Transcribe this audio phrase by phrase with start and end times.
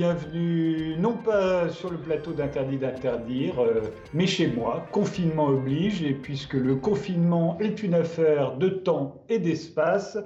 [0.00, 3.82] Bienvenue, non pas sur le plateau d'Interdit d'interdire, euh,
[4.14, 9.38] mais chez moi, confinement oblige, et puisque le confinement est une affaire de temps et
[9.38, 10.16] d'espace,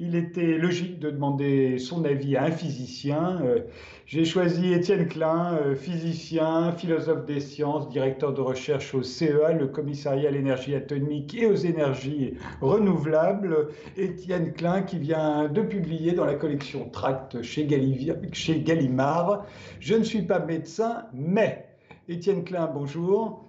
[0.00, 3.42] il était logique de demander son avis à un physicien.
[3.44, 3.60] Euh,
[4.06, 9.66] j'ai choisi Étienne Klein, euh, physicien, philosophe des sciences, directeur de recherche au CEA, le
[9.66, 12.32] commissariat à l'énergie atomique et aux énergies
[12.62, 13.68] renouvelables.
[13.98, 19.44] Étienne Klein qui vient de publier dans la collection Tract chez, Gallimard.
[19.80, 21.66] Je ne suis pas médecin, mais
[22.08, 23.44] Étienne Klein, bonjour.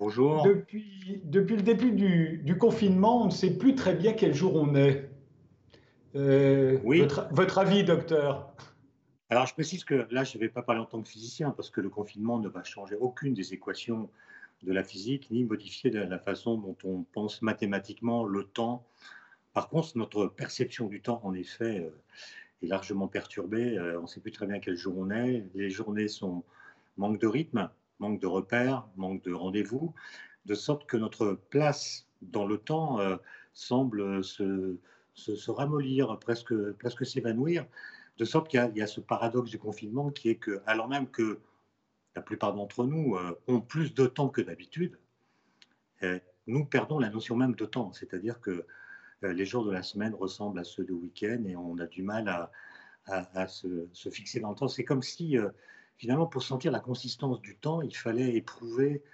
[0.00, 0.42] Bonjour.
[0.42, 4.56] Depuis, depuis le début du, du, confinement, on ne sait plus très bien quel jour
[4.56, 5.05] on est.
[6.16, 7.06] Euh, oui.
[7.30, 8.50] Votre, avis, docteur
[9.28, 11.68] Alors, je précise que là, je ne vais pas parler en tant que physicien, parce
[11.68, 14.08] que le confinement ne va changer aucune des équations
[14.62, 18.86] de la physique, ni modifier la façon dont on pense mathématiquement le temps.
[19.52, 21.90] Par contre, notre perception du temps, en effet, euh,
[22.62, 23.76] est largement perturbée.
[23.76, 25.44] Euh, on ne sait plus très bien quel jour on est.
[25.54, 26.44] Les journées sont
[26.96, 29.92] manque de rythme, manque de repères, manque de rendez-vous,
[30.46, 32.98] de sorte que notre place dans le temps
[33.52, 34.78] semble se
[35.16, 37.66] se, ramollir, presque, presque s'évanouir,
[38.18, 41.40] de sorte qu'il y, a ce paradoxe du confinement qui est que, alors même que
[42.14, 44.98] la plupart d'entre nous euh, ont plus de temps que d'habitude,
[46.02, 48.64] euh, nous perdons la notion même de temps, c'est-à-dire que
[49.24, 52.02] euh, les jours de la semaine ressemblent à ceux du week-end et on a du
[52.02, 52.48] mal
[53.06, 54.68] à, se, se, fixer dans le temps.
[54.68, 55.36] C'est comme si,
[55.96, 59.04] finalement, pour sentir la consistance du temps, il fallait éprouver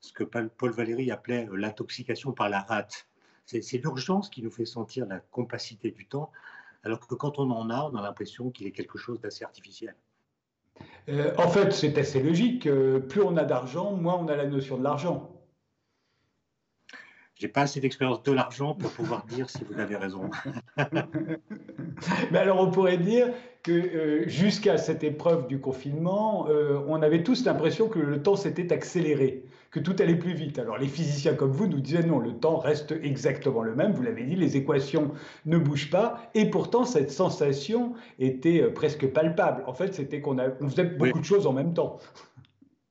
[0.00, 3.06] ce que Paul Valéry appelait l'intoxication par la hâte.
[3.46, 6.30] C'est l'urgence qui nous fait sentir la compacité du temps,
[6.82, 9.94] alors que quand on en a, on a l'impression qu'il est quelque chose d'assez artificiel.
[11.08, 12.66] Euh, en fait, c'est assez logique.
[12.66, 15.30] Euh, plus on a d'argent, moins on a la notion de l'argent.
[17.36, 20.30] J'ai pas assez d'expérience de l'argent pour pouvoir dire si vous avez raison.
[22.30, 23.28] Mais alors, on pourrait dire
[23.62, 28.72] que euh, jusqu'à cette épreuve du confinement, on avait tous l'impression que le temps s'était
[28.72, 29.43] accéléré
[29.74, 30.60] que tout allait plus vite.
[30.60, 34.02] Alors les physiciens comme vous nous disaient non, le temps reste exactement le même, vous
[34.02, 35.10] l'avez dit, les équations
[35.46, 39.64] ne bougent pas, et pourtant cette sensation était euh, presque palpable.
[39.66, 41.98] En fait, c'était qu'on on faisait beaucoup de choses en même temps.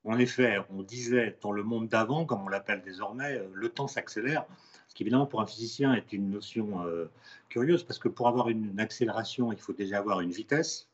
[0.06, 3.88] En effet, on disait dans le monde d'avant, comme on l'appelle désormais, euh, le temps
[3.88, 4.46] s'accélère,
[4.90, 7.10] ce qui évidemment pour un physicien est une notion euh,
[7.48, 10.90] curieuse, parce que pour avoir une accélération, il faut déjà avoir une vitesse,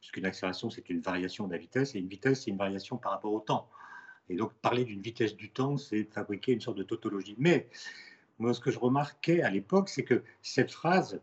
[0.00, 3.12] puisqu'une accélération c'est une variation de la vitesse, et une vitesse c'est une variation par
[3.12, 3.70] rapport au temps.
[4.28, 7.34] Et donc, parler d'une vitesse du temps, c'est fabriquer une sorte de tautologie.
[7.38, 7.68] Mais
[8.38, 11.20] moi, ce que je remarquais à l'époque, c'est que cette phrase,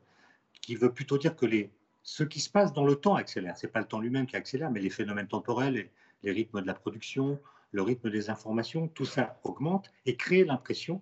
[0.61, 1.71] qui veut plutôt dire que les,
[2.03, 4.35] ce qui se passe dans le temps accélère, ce n'est pas le temps lui-même qui
[4.35, 5.89] accélère, mais les phénomènes temporels,
[6.23, 7.39] les, rythmes de la production,
[7.71, 11.01] le rythme des informations, tout ça augmente et crée l'impression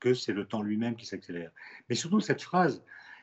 [0.00, 1.50] que c'est le temps lui-même qui s'accélère.
[1.88, 2.82] Mais surtout, cette phrase,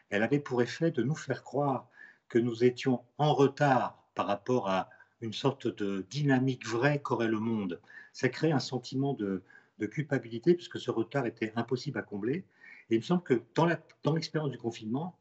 [0.09, 1.89] elle avait pour effet de nous faire croire
[2.29, 4.89] que nous étions en retard par rapport à
[5.21, 7.79] une sorte de dynamique vraie qu'aurait le monde.
[8.13, 9.43] Ça crée un sentiment de,
[9.91, 12.43] culpabilité puisque ce retard était impossible à combler.
[12.89, 15.15] Et il me semble que dans l'expérience du confinement,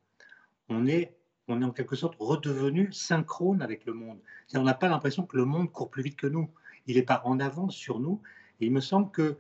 [0.69, 1.15] on est,
[1.49, 4.19] on est en quelque sorte redevenu synchrone avec le monde.
[4.55, 6.49] On n'a pas l'impression que le monde court plus vite que nous.
[6.87, 8.23] Il n'est pas en avance sur nous.
[8.61, 9.37] Et il me semble que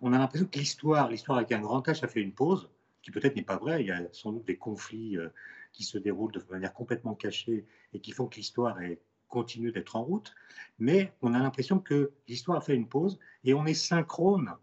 [0.00, 2.70] on a l'impression que l'histoire, l'histoire avec un grand H, a fait une pause,
[3.02, 3.82] qui peut-être n'est pas vrai.
[3.82, 5.28] Il y a sans doute des conflits euh,
[5.72, 9.96] qui se déroulent de manière complètement cachée et qui font que l'histoire est continue d'être
[9.96, 10.34] en route,
[10.78, 14.54] mais on a l'impression que l'histoire a fait une pause et on est synchrone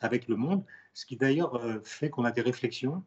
[0.00, 3.04] avec le monde, ce qui d'ailleurs euh, fait qu'on a des réflexions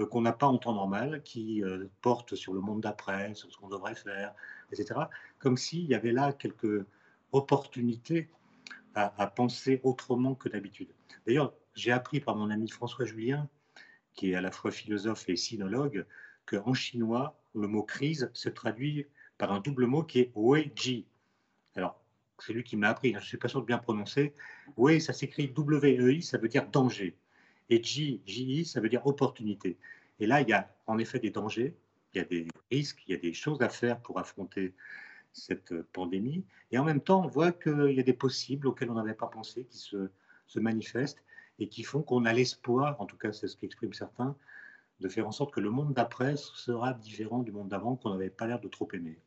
[0.00, 3.50] euh, qu'on n'a pas en temps normal, qui euh, portent sur le monde d'après, sur
[3.52, 4.34] ce qu'on devrait faire,
[4.72, 5.00] etc.
[5.38, 6.84] Comme s'il y avait là quelques
[7.32, 8.28] opportunités
[8.94, 10.88] à, penser autrement que d'habitude.
[11.24, 13.48] D'ailleurs, j'ai appris par mon ami François Julien,
[14.14, 16.04] qui est à la fois philosophe et sinologue,
[16.46, 19.06] qu'en chinois, le mot crise se traduit
[19.38, 21.06] par un double mot qui est Wei-Ji.
[21.76, 22.00] Alors,
[22.40, 24.34] c'est lui qui m'a appris, hein, je ne suis pas sûr de bien prononcer.
[24.76, 27.16] Wei, ça s'écrit W-E-I, ça veut dire danger.
[27.70, 29.76] Et Ji, J-I, ça veut dire opportunité.
[30.20, 31.76] Et là, il y a en effet des dangers,
[32.14, 34.74] il y a des risques, il y a des choses à faire pour affronter
[35.32, 36.44] cette pandémie.
[36.72, 39.26] Et en même temps, on voit qu'il y a des possibles auxquels on n'avait pas
[39.26, 40.10] pensé qui se,
[40.46, 41.22] se manifestent
[41.58, 44.36] et qui font qu'on a l'espoir, en tout cas c'est ce qu'expriment certains,
[45.00, 48.30] de faire en sorte que le monde d'après sera différent du monde d'avant qu'on n'avait
[48.30, 49.18] pas l'air de trop aimer.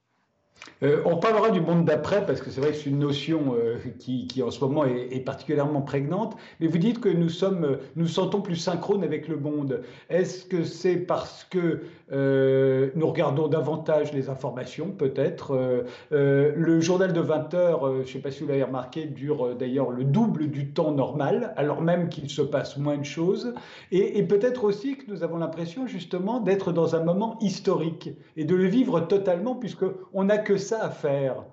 [0.84, 3.78] Euh, on parlera du monde d'après parce que c'est vrai que c'est une notion euh,
[4.00, 6.36] qui, en ce moment est, particulièrement prégnante.
[6.60, 9.82] Mais vous dites que nous sommes, nous sentons plus synchrones avec le monde.
[10.10, 11.82] Est-ce que c'est parce que
[12.12, 18.20] euh, nous regardons davantage les informations, peut-être Le journal de 20 heures, je ne sais
[18.20, 22.30] pas si vous l'avez remarqué, dure d'ailleurs le double du temps normal, alors même qu'il
[22.30, 23.54] se passe moins de choses.
[23.92, 28.46] Et, et peut-être aussi que nous avons l'impression justement d'être dans un moment historique et
[28.46, 31.44] de le vivre totalement puisque on a ça à faire.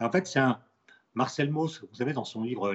[0.00, 0.60] En fait, c'est un.
[1.14, 2.72] Marcel Mauss, vous savez, dans son livre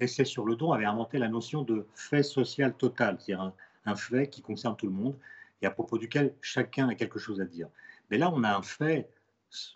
[0.00, 3.52] Essai sur le don, avait inventé la notion de fait social total, c'est-à-dire
[3.84, 5.16] un, fait qui concerne tout le monde
[5.62, 7.68] et à propos duquel chacun a quelque chose à dire.
[8.10, 9.08] Mais là, on a un fait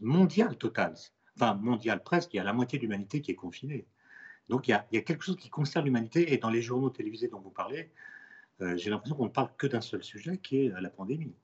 [0.00, 0.94] mondial total,
[1.36, 3.86] enfin mondial presque, il y a la moitié de l'humanité qui est confinée.
[4.48, 7.38] Donc il y, a, quelque chose qui concerne l'humanité et dans les journaux télévisés dont
[7.38, 7.92] vous parlez,
[8.62, 11.34] euh, j'ai l'impression qu'on ne parle que d'un seul sujet qui est la pandémie.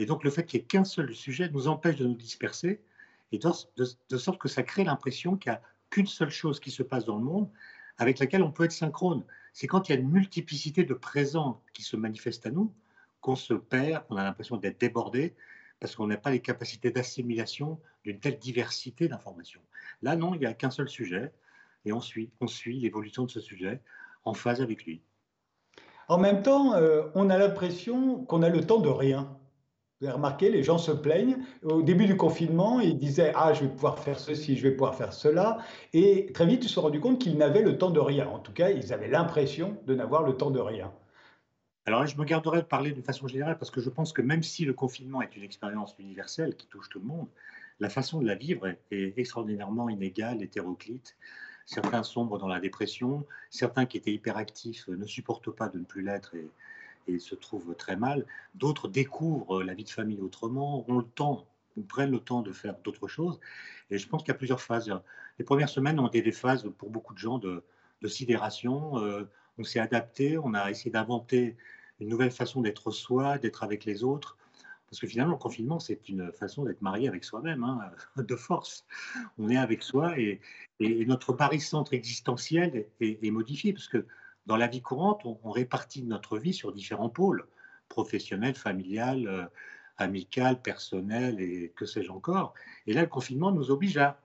[0.00, 2.80] Et donc le fait qu'il n'y ait qu'un seul sujet nous empêche de nous disperser
[3.32, 6.82] et de, sorte que ça crée l'impression qu'il n'y a qu'une seule chose qui se
[6.82, 7.50] passe dans le monde
[7.98, 9.26] avec laquelle on peut être synchrone.
[9.52, 12.72] C'est quand il y a une multiplicité de présents qui se manifestent à nous
[13.20, 15.34] qu'on se perd, qu'on a l'impression d'être débordé
[15.80, 19.60] parce qu'on n'a pas les capacités d'assimilation d'une telle diversité d'informations.
[20.00, 21.30] Là, non, il n'y a qu'un seul sujet
[21.84, 23.82] et on suit, on suit l'évolution de ce sujet
[24.24, 25.02] en phase avec lui.
[26.08, 29.36] En même temps, euh, on a l'impression qu'on a le temps de rien.
[30.00, 31.36] Vous avez remarqué, les gens se plaignent.
[31.62, 34.94] Au début du confinement, ils disaient Ah, je vais pouvoir faire ceci, je vais pouvoir
[34.94, 35.58] faire cela.
[35.92, 38.26] Et très vite, ils se sont rendus compte qu'ils n'avaient le temps de rien.
[38.26, 40.90] En tout cas, ils avaient l'impression de n'avoir le temps de rien.
[41.84, 44.42] Alors je me garderai de parler de façon générale parce que je pense que même
[44.42, 47.26] si le confinement est une expérience universelle qui touche tout le monde,
[47.80, 51.16] la façon de la vivre est extraordinairement inégale, hétéroclite.
[51.66, 56.02] Certains sombrent dans la dépression, certains qui étaient hyperactifs ne supportent pas de ne plus
[56.02, 56.34] l'être
[57.14, 58.26] et se trouvent très mal.
[58.54, 61.46] D'autres découvrent la vie de famille autrement, ont le temps,
[61.88, 63.40] prennent le temps de faire d'autres choses.
[63.90, 64.92] Et je pense qu'il y a plusieurs phases.
[65.38, 67.62] Les premières semaines ont été des phases pour beaucoup de gens de,
[68.06, 68.98] sidération.
[68.98, 69.24] Euh,
[69.58, 71.56] on s'est adapté, on a essayé d'inventer
[72.00, 74.38] une nouvelle façon d'être soi, d'être avec les autres.
[74.88, 77.78] Parce que finalement, le confinement, c'est une façon d'être marié avec soi-même, hein,
[78.16, 78.84] de force.
[79.38, 80.40] On est avec soi et,
[80.80, 83.72] notre barycentre existentiel est, est, modifié.
[83.74, 84.06] Parce que
[84.46, 87.46] dans la vie courante, on, répartit notre vie sur différents pôles,
[87.88, 89.46] professionnel, familial, euh,
[89.96, 92.54] amical, personnel et que sais-je encore.
[92.86, 94.20] Et là, le confinement nous oblige à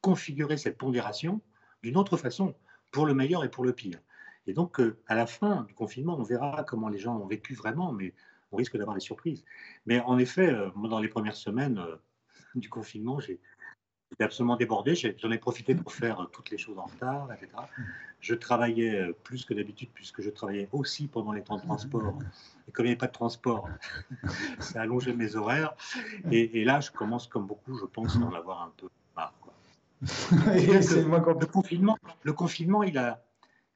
[0.00, 1.40] configurer cette pondération
[1.82, 2.54] d'une autre façon,
[2.90, 3.98] pour le meilleur et pour le pire.
[4.46, 7.54] Et donc, euh, à la fin du confinement, on verra comment les gens ont vécu
[7.54, 8.14] vraiment, mais
[8.52, 9.44] on risque d'avoir des surprises.
[9.86, 11.80] Mais en effet, euh, dans les premières semaines
[12.54, 13.40] du confinement, j'ai
[14.12, 14.94] J'étais absolument débordé.
[14.94, 17.48] J'en ai, profité pour faire euh, toutes les choses en retard, etc.
[18.20, 22.18] Je travaillais euh, plus que d'habitude, puisque je travaillais aussi pendant les temps de transport.
[22.68, 23.70] Et comme il n'y avait pas de transport,
[24.58, 25.74] ça a allongé mes horaires.
[26.30, 29.32] Et, là, je commence, comme beaucoup, je pense, à en avoir un peu marre.
[30.02, 33.24] le, confinement, le confinement, il a,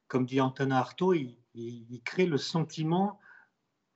[0.07, 3.19] comme dit Antonin Artaud, il, il crée le sentiment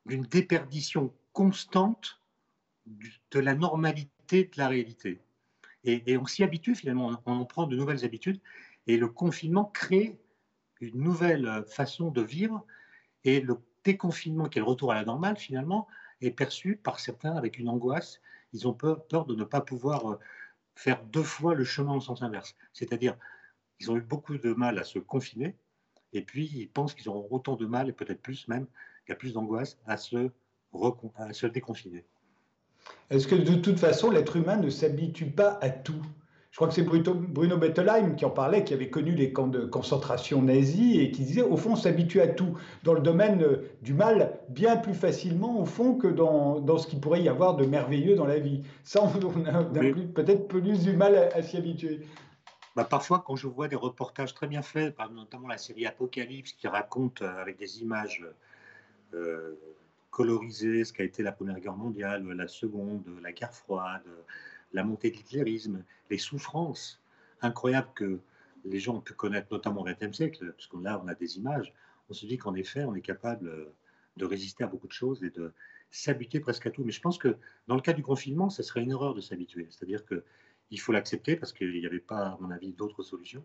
[0.06, 2.18] d'une déperdition constante
[2.86, 5.20] de la normalité de la réalité.
[5.84, 8.40] Et, on s'y habitue finalement, on, en prend de nouvelles habitudes.
[8.86, 10.18] Et le confinement crée
[10.80, 12.64] une nouvelle façon de vivre.
[13.24, 15.86] Et le déconfinement, qui est le retour à la normale finalement,
[16.20, 18.20] est perçu par certains avec une angoisse.
[18.52, 20.18] Ils ont peur, peur de ne pas pouvoir euh,
[20.74, 22.56] faire deux fois le chemin en sens inverse.
[22.72, 23.16] C'est-à-dire,
[23.78, 25.56] ils ont eu beaucoup de mal à se confiner,
[26.12, 28.66] et puis ils pensent qu'ils auront autant de mal, et peut-être plus même,
[29.04, 30.30] qu'il y a plus d'angoisse à se,
[31.16, 32.04] à se déconfiner.
[33.10, 36.02] Est-ce que de toute façon, l'être humain ne s'habitue pas à tout?
[36.50, 39.64] Je crois que c'est Bruno Bettelheim qui en parlait, qui avait connu les camps de
[39.64, 43.70] concentration nazis et qui disait, au fond, on s'habitue à tout, dans le domaine euh,
[43.82, 47.54] du mal, bien plus facilement, au fond, que dans, dans ce qui pourrait y avoir
[47.54, 48.62] de merveilleux dans la vie.
[48.82, 52.00] Ça, on a, peut-être plus du mal à, s'y habituer.
[52.74, 56.66] Bah, parfois, quand je vois des reportages très bien faits, notamment la série Apocalypse, qui
[56.66, 58.24] raconte euh, avec des images
[59.14, 59.56] euh,
[60.10, 64.02] coloriser ce qu'a été la Première Guerre mondiale, la Seconde, la guerre froide,
[64.72, 67.00] la montée de l'hitlérisme, les souffrances
[67.42, 68.20] incroyables que
[68.64, 71.38] les gens ont pu connaître, notamment au XXe siècle, parce que là, on a des
[71.38, 71.72] images,
[72.08, 73.72] on se dit qu'en effet, on est capable
[74.16, 75.52] de résister à beaucoup de choses et de
[75.90, 76.84] s'habituer presque à tout.
[76.84, 77.36] Mais je pense que
[77.66, 79.66] dans le cas du confinement, ce serait une erreur de s'habituer.
[79.70, 83.44] C'est-à-dire qu'il faut l'accepter parce qu'il n'y avait pas, à mon avis, d'autres solutions.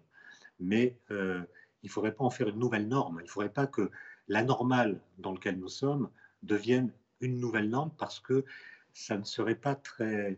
[0.60, 1.42] Mais euh,
[1.84, 3.18] il ne faudrait pas en faire une nouvelle norme.
[3.22, 3.90] Il ne faudrait pas que
[4.28, 6.10] la normale dans laquelle nous sommes
[6.46, 8.46] devienne une nouvelle norme parce que
[8.94, 10.38] ça ne serait pas très.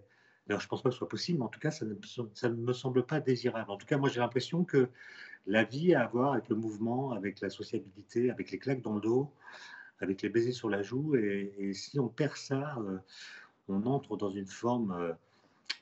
[0.50, 2.56] Alors, je ne pense pas que ce soit possible, mais en tout cas, ça ne,
[2.56, 3.70] me semble pas désirable.
[3.70, 4.90] En tout cas, moi, j'ai l'impression que
[5.46, 8.96] la vie a à voir avec le mouvement, avec la sociabilité, avec les claques dans
[8.96, 9.32] le dos,
[10.00, 11.16] avec les baisers sur la joue.
[11.16, 12.98] Et, si on perd ça, euh,
[13.68, 15.14] on entre dans une forme euh,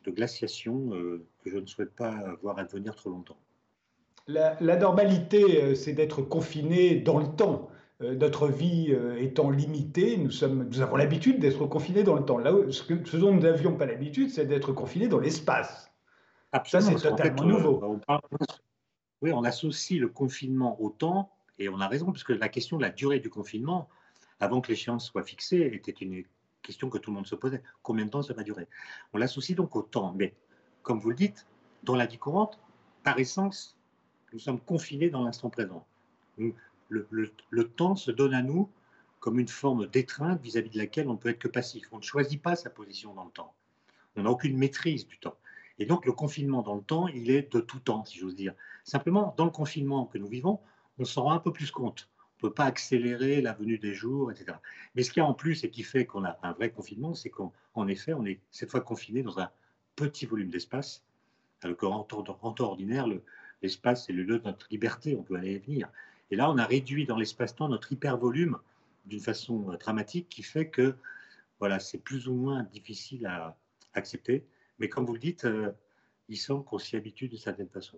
[0.05, 3.37] de glaciation euh, que je ne souhaite pas voir advenir trop longtemps.
[4.27, 7.69] La normalité, c'est d'être confiné dans le temps.
[8.01, 12.25] Euh, notre vie euh, étant limitée, nous, sommes, nous avons l'habitude d'être confinés dans le
[12.25, 12.37] temps.
[12.37, 15.89] Là, ce, que, dont nous n'avions pas l'habitude, c'est d'être confinés dans l'espace.
[16.65, 17.99] Ça, c'est totalement euh, nouveau.
[19.21, 22.77] oui, on associe le confinement au temps, et on a raison, parce que la question
[22.77, 23.87] de la durée du confinement,
[24.41, 26.23] avant que l'échéance soit fixée, était une
[26.61, 27.61] question que tout le monde se posait.
[27.81, 28.67] Combien de temps ça va durer?
[29.13, 30.13] On l'associe donc au temps.
[30.17, 30.33] Mais
[30.81, 31.45] comme vous le dites,
[31.83, 32.59] dans la vie courante,
[33.03, 33.77] par essence,
[34.33, 35.85] nous sommes confinés dans l'instant présent.
[36.89, 38.69] Le, temps se donne à nous
[39.19, 41.87] comme une forme d'étreinte vis-à-vis de laquelle on ne peut être que passif.
[41.91, 43.53] On ne choisit pas sa position dans le temps.
[44.15, 45.37] On n'a aucune maîtrise du temps.
[45.79, 48.53] Et donc le confinement dans le temps, il est de tout temps, si j'ose dire.
[48.83, 50.59] Simplement, dans le confinement que nous vivons,
[50.99, 52.09] on s'en rend un peu plus compte.
[52.35, 54.57] On ne peut pas accélérer la venue des jours, etc.
[54.93, 57.13] Mais ce qu'il y a en plus et qui fait qu'on a un vrai confinement,
[57.13, 59.49] c'est qu'en effet, on est cette fois confiné dans un
[59.95, 61.03] petit volume d'espace,
[61.61, 63.07] alors qu'en temps, temps ordinaire,
[63.61, 65.89] l'espace, c'est le lieu de notre liberté, on peut aller et venir.
[66.31, 68.57] Et là, on a réduit dans l'espace-temps notre hypervolume
[69.05, 70.95] d'une façon euh, dramatique qui fait que
[71.59, 73.57] voilà, c'est plus ou moins difficile à
[73.93, 74.45] accepter.
[74.79, 75.71] Mais comme vous le dites, euh,
[76.27, 77.97] il semble qu'on s'y habitue d'une certaine façon.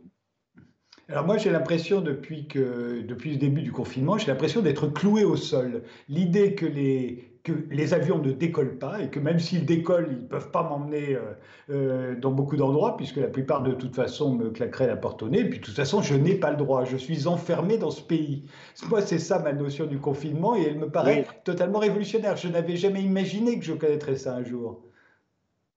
[1.09, 5.23] Alors moi j'ai l'impression depuis que depuis le début du confinement, j'ai l'impression d'être cloué
[5.23, 5.83] au sol.
[6.09, 10.21] L'idée que les que les avions ne décollent pas et que même s'ils décollent, ils
[10.23, 11.21] ne peuvent pas m'emmener euh,
[11.69, 15.29] euh, dans beaucoup d'endroits puisque la plupart de toute façon me claqueraient la porte au
[15.29, 15.39] nez.
[15.39, 16.83] Et puis de toute façon, je n'ai pas le droit.
[16.83, 18.43] Je suis enfermé dans ce pays.
[18.89, 22.35] Moi, c'est ça ma notion du confinement et elle me paraît totalement révolutionnaire.
[22.35, 24.83] Je n'avais jamais imaginé que je connaîtrais ça un jour.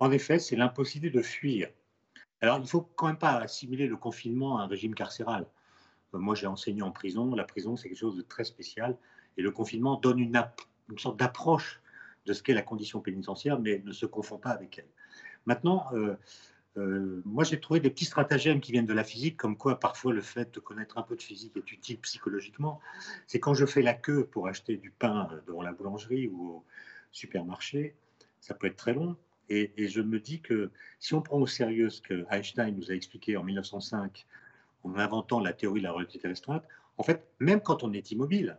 [0.01, 1.69] En effet, c'est l'impossibilité de fuir.
[2.41, 5.47] Alors, il ne faut quand même pas assimiler le confinement à un régime carcéral.
[6.15, 7.33] Euh, moi, j'ai enseigné en prison.
[7.35, 8.97] La prison, c'est quelque chose de très spécial.
[9.37, 10.43] Et le confinement donne une,
[10.91, 11.81] une sorte d'approche
[12.27, 14.89] de ce qu'est la condition pénitentiaire, mais ne se confond pas avec elle.
[15.47, 16.17] Maintenant, euh,
[16.77, 20.13] euh, moi, j'ai trouvé des petits stratagèmes qui viennent de la physique, comme quoi parfois
[20.13, 22.81] le fait de connaître un peu de physique est utile psychologiquement.
[23.27, 26.65] C'est quand je fais la queue pour acheter du pain devant la boulangerie ou au
[27.11, 27.95] supermarché,
[28.41, 29.17] ça peut être très long.
[29.49, 30.71] Et, je me dis que
[31.01, 34.25] si on prend au sérieux ce que Einstein nous a expliqué en 1905
[34.85, 36.63] en inventant la théorie de la relativité restreinte,
[36.99, 38.59] en fait, même quand on est immobile,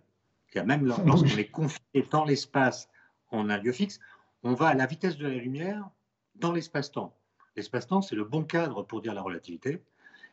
[0.55, 2.89] même lorsqu'on est confiné dans l'espace
[3.29, 4.00] en un lieu fixe,
[4.43, 5.89] on va à la vitesse de la lumière
[6.36, 7.15] dans l'espace-temps.
[7.55, 9.81] L'espace-temps, c'est le bon cadre pour dire la relativité.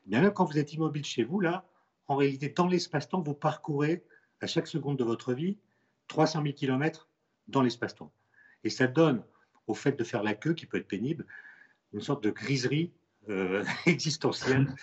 [0.07, 1.65] bien même quand vous êtes immobile chez vous, là,
[2.07, 4.03] en réalité, dans l'espace-temps, vous parcourez
[4.41, 5.59] à chaque seconde de votre vie
[6.09, 7.09] 300 000 km
[7.49, 8.11] dans l'espace-temps.
[8.65, 9.23] Et ça donne
[9.67, 11.27] au fait de faire la queue, qui peut être pénible,
[11.93, 12.93] une sorte de griserie
[13.29, 14.75] euh, existentielle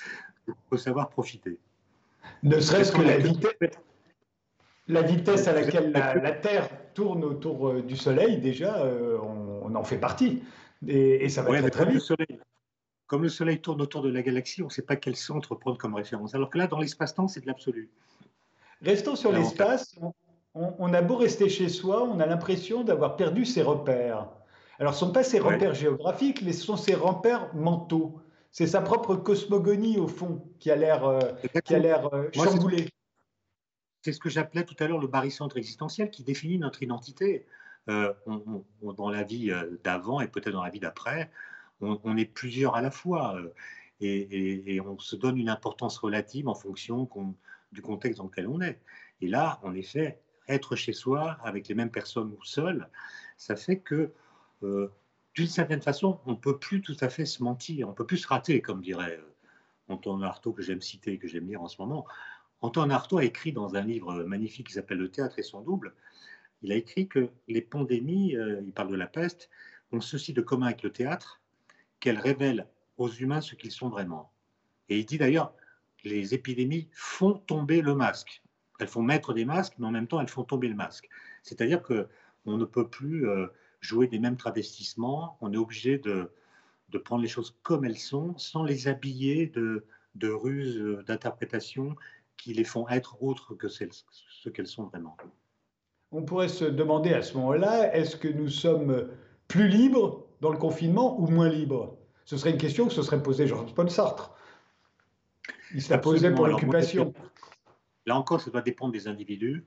[0.48, 1.58] il faut savoir profiter.
[2.44, 3.78] Ne serait-ce que la vitesse,
[4.88, 9.84] la vitesse à laquelle la, Terre tourne autour euh, du Soleil, déjà, euh, on, en
[9.84, 10.44] fait partie.
[10.88, 12.02] Et, ça va être très, vite.
[13.08, 15.78] comme le Soleil tourne autour de la galaxie, on ne sait pas quel centre prendre
[15.78, 16.36] comme référence.
[16.36, 17.90] Alors que là, dans l'espace-temps, c'est de l'absolu.
[18.82, 19.96] Restons sur l'espace.
[20.54, 24.28] on, a beau rester chez soi, on a l'impression d'avoir perdu ses repères.
[24.80, 28.20] Alors, ce ne sont pas ses repères géographiques, mais ce sont ses repères mentaux.
[28.52, 31.20] C'est sa propre cosmogonie, au fond, qui a l'air euh,
[31.72, 32.90] euh chamboulée.
[34.06, 37.48] C'est ce que j'appelais tout à l'heure le barycentre existentiel qui définit notre identité.
[37.90, 38.14] Euh,
[38.82, 41.32] dans la vie euh, d'avant et peut-être dans la vie d'après,
[41.82, 43.36] on, est plusieurs à la fois
[44.02, 47.10] et, on se donne une importance relative en fonction
[47.72, 48.80] du contexte dans lequel on est.
[49.22, 52.88] Et là, en effet, être chez soi avec les mêmes personnes ou seul,
[53.38, 54.12] ça fait que
[54.62, 54.92] euh,
[55.34, 58.06] d'une certaine façon, on ne peut plus tout à fait se mentir, on ne peut
[58.06, 61.68] plus se rater, comme dirait euh, Antoine Artaud, que j'aime citer, que j'aime lire en
[61.68, 62.06] ce moment.
[62.62, 65.94] Antoine Artaud a écrit dans un livre magnifique qui s'appelle Le théâtre et son double,
[66.62, 69.50] il a écrit que les pandémies, euh, il parle de la peste,
[69.92, 71.42] ont ceci de commun avec le théâtre,
[72.00, 74.32] qu'elles révèlent aux humains ce qu'ils sont vraiment.
[74.90, 75.54] Et il dit d'ailleurs,
[76.04, 78.42] les épidémies font tomber le masque.
[78.80, 81.10] Elles font mettre des masques, mais en même temps, elles font tomber le masque.
[81.44, 82.08] C'est-à-dire que
[82.46, 83.26] on ne peut plus
[83.82, 85.38] jouer des mêmes travestissements.
[85.42, 86.32] On est obligé de,
[86.90, 89.86] de prendre les choses comme elles sont, sans les habiller de,
[90.16, 91.96] de ruses d'interprétation
[92.38, 95.18] qui les font être autres que ce qu'elles sont vraiment.
[96.12, 99.10] On pourrait se demander à ce moment-là, est-ce que nous sommes
[99.48, 101.98] plus libres dans le confinement ou moins libres?
[102.26, 104.34] Ce serait une question que se serait posée Jean-Paul Sartre.
[105.74, 107.14] Il se la posait pour l'occupation.
[108.06, 109.66] Là encore, ça doit dépendre des individus,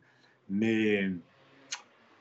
[0.49, 1.11] mais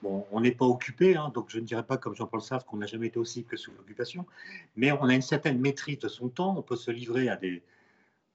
[0.04, 2.78] Bon, on n'est pas occupé, hein, donc je ne dirais pas comme Jean-Paul Sartre qu'on
[2.78, 4.28] n'a jamais été aussi que sous l'occupation,
[4.76, 7.64] mais on a une certaine maîtrise de son temps, on peut se livrer à des,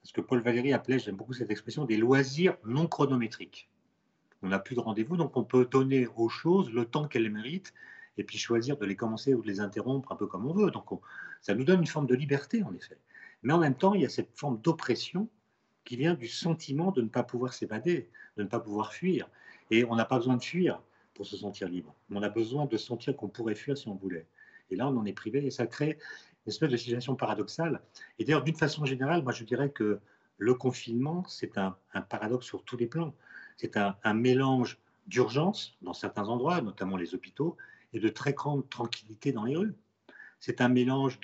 [0.05, 3.69] ce que Paul Valéry appelait, j'aime beaucoup cette expression, des loisirs non chronométriques.
[4.43, 7.73] On n'a plus de rendez-vous, donc on peut donner aux choses le temps qu'elles méritent,
[8.19, 10.71] et puis choisir de les commencer ou de les interrompre un peu comme on veut.
[10.71, 10.87] Donc
[11.41, 12.99] ça nous donne une forme de liberté, en effet.
[13.43, 15.29] Mais en même temps, il y a cette forme d'oppression
[15.85, 19.29] qui vient du sentiment de ne pas pouvoir s'évader, de ne pas pouvoir fuir.
[19.71, 20.81] Et on n'a pas besoin de fuir
[21.15, 21.95] pour se sentir libre.
[22.11, 24.27] On a besoin de sentir qu'on pourrait fuir si on voulait.
[24.71, 25.99] Et là, on en est privé et ça crée
[26.47, 27.81] espèce de situation paradoxale.
[28.19, 30.01] Et d'ailleurs, d'une façon générale, moi, je dirais que
[30.39, 31.77] le confinement, c'est un,
[32.09, 33.15] paradoxe sur tous les plans.
[33.57, 37.57] C'est un, mélange d'urgence dans certains endroits, notamment les hôpitaux,
[37.93, 39.75] et de très grande tranquillité dans les rues.
[40.41, 41.21] C'est un mélange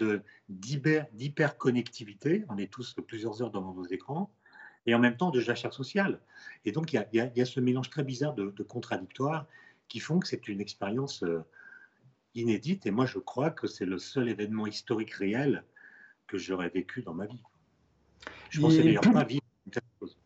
[0.49, 4.31] d'hyperconnectivité, on est tous plusieurs heures devant nos écrans,
[4.87, 6.21] et en même temps de jachère sociale.
[6.65, 9.47] Et donc il y, a, ce mélange très bizarre de, de contradictoires
[9.89, 11.45] qui font que c'est une expérience euh,
[12.35, 15.64] inédite, et moi je crois que c'est le seul événement historique réel
[16.26, 17.42] que j'aurais vécu dans ma vie.
[18.50, 20.16] Je pensais d'ailleurs pas vivre une telle chose.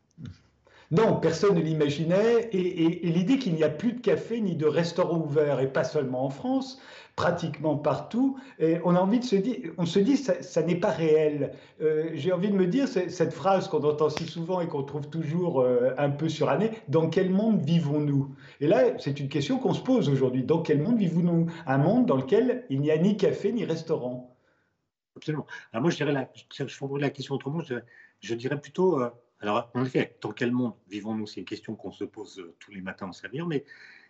[0.93, 2.51] Non, personne ne l'imaginait.
[2.53, 6.27] Et, l'idée qu'il n'y a plus de café ni de restaurant ouvert, et pas seulement
[6.27, 6.79] en France,
[7.17, 10.91] pratiquement partout, on a envie de se dire, on se dit, ça, ça n'est pas
[10.91, 11.53] réel.
[11.81, 15.09] Euh, j'ai envie de me dire cette phrase qu'on entend si souvent et qu'on trouve
[15.09, 18.29] toujours euh, un peu surannée, dans quel monde vivons-nous?
[18.61, 20.43] Et là, c'est une question qu'on se pose aujourd'hui.
[20.43, 21.47] Dans quel monde vivons-nous?
[21.67, 24.37] Un monde dans lequel il n'y a ni café ni restaurant.
[25.17, 25.47] Absolument.
[25.73, 26.65] Alors moi, je dirais, la, je
[26.99, 27.77] la question autrement, je,
[28.21, 29.01] je dirais plutôt...
[29.01, 29.09] Euh,
[29.43, 31.27] alors, en effet, dans quel monde vivons-nous?
[31.27, 33.65] C'est une question qu'on se pose euh, tous les matins en saviant, mais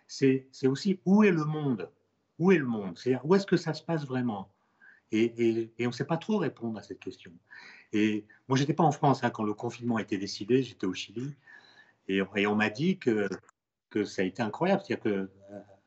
[0.05, 1.89] c'est aussi où est le monde?
[2.37, 2.97] Où est le monde?
[2.99, 4.53] C'est-à-dire, où est-ce que ça se passe vraiment?
[5.11, 7.31] Et, on ne sait pas trop répondre à cette question.
[7.93, 10.85] Et moi, je n'étais pas en France hein, quand le confinement a été décidé, j'étais
[10.85, 11.35] au Chili,
[12.07, 13.27] et, on m'a dit que,
[13.89, 14.83] que ça a été incroyable.
[14.85, 15.27] C'est-à-dire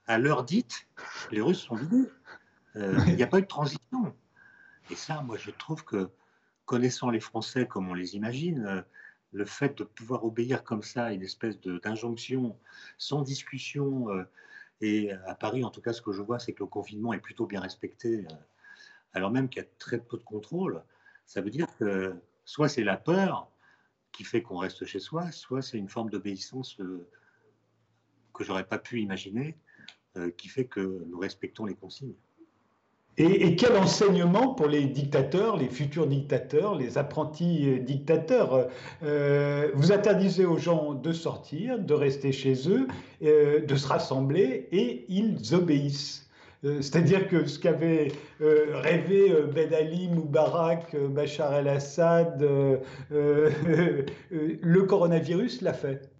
[0.06, 0.88] qu'à euh, l'heure dite,
[1.30, 2.08] les Russes sont vidés.
[2.74, 4.12] Euh, il n'y a pas eu de transition.
[4.90, 6.10] Et ça, moi, je trouve que,
[6.64, 8.84] connaissant les Français comme on les imagine,
[9.32, 12.58] le fait de pouvoir obéir comme ça à une espèce d'injonction
[12.98, 14.24] sans discussion, euh,
[14.80, 17.20] et à Paris, en tout cas, ce que je vois, c'est que le confinement est
[17.20, 18.34] plutôt bien respecté, euh,
[19.12, 20.82] alors même qu'il y a très peu de contrôle,
[21.24, 22.14] ça veut dire que
[22.44, 23.50] soit c'est la peur
[24.12, 27.08] qui fait qu'on reste chez soi, soit c'est une forme d'obéissance euh,
[28.32, 29.56] que j'aurais pas pu imaginer,
[30.38, 32.16] qui fait que nous respectons les consignes.
[33.18, 38.68] Et, quel enseignement pour les dictateurs, les futurs dictateurs, les apprentis euh, dictateurs
[39.02, 42.86] euh, Vous interdisez aux gens de sortir, de rester chez eux,
[43.22, 46.24] euh, de se rassembler, et ils obéissent.
[46.62, 48.08] C'est-à-dire que ce qu'avait
[48.40, 52.40] rêvé Ben Ali, Moubarak, Bachar el-Assad,
[53.10, 56.15] le coronavirus l'a fait.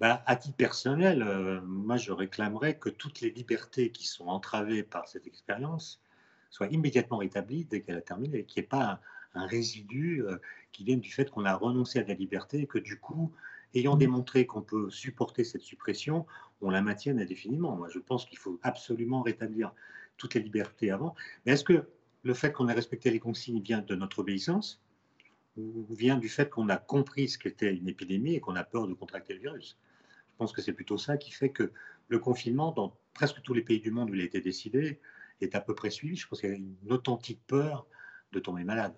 [0.00, 4.82] Bah, à titre personnel, euh, moi je réclamerais que toutes les libertés qui sont entravées
[4.82, 6.02] par cette expérience
[6.50, 9.00] soient immédiatement rétablies dès qu'elle a terminé, qu'il n'y ait pas
[9.34, 10.38] un, résidu euh,
[10.72, 13.32] qui vienne du fait qu'on a renoncé à la liberté et que du coup,
[13.74, 13.98] ayant mmh.
[13.98, 16.26] démontré qu'on peut supporter cette suppression,
[16.60, 17.76] on la maintienne indéfiniment.
[17.76, 19.72] Moi je pense qu'il faut absolument rétablir
[20.16, 21.14] toutes les libertés avant.
[21.46, 21.88] Mais est-ce que
[22.24, 24.83] le fait qu'on ait respecté les consignes vient de notre obéissance?
[25.56, 28.86] Ou vient du fait qu'on a compris ce qu'était une épidémie et qu'on a peur
[28.88, 29.78] de contracter le virus
[30.34, 31.70] je pense que c'est plutôt ça qui fait que
[32.08, 35.00] le confinement, dans presque tous les pays du monde où il a été décidé,
[35.40, 36.16] est à peu près suivi.
[36.16, 37.86] Je pense qu'il y a une authentique peur
[38.32, 38.94] de tomber malade.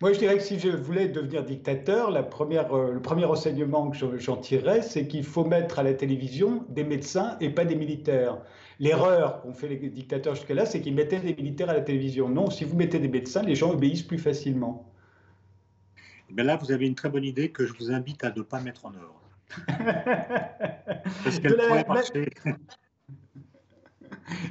[0.00, 3.90] Moi, je dirais que si je voulais devenir dictateur, la première, euh, le premier enseignement
[3.90, 7.74] que j'en tirerais, c'est qu'il faut mettre à la télévision des médecins et pas des
[7.74, 8.38] militaires.
[8.78, 12.28] L'erreur qu'ont fait les dictateurs jusque-là, c'est qu'ils mettaient des militaires à la télévision.
[12.28, 14.88] Non, si vous mettez des médecins, les gens obéissent plus facilement.
[16.30, 18.60] Mais là, vous avez une très bonne idée que je vous invite à ne pas
[18.60, 19.20] mettre en œuvre.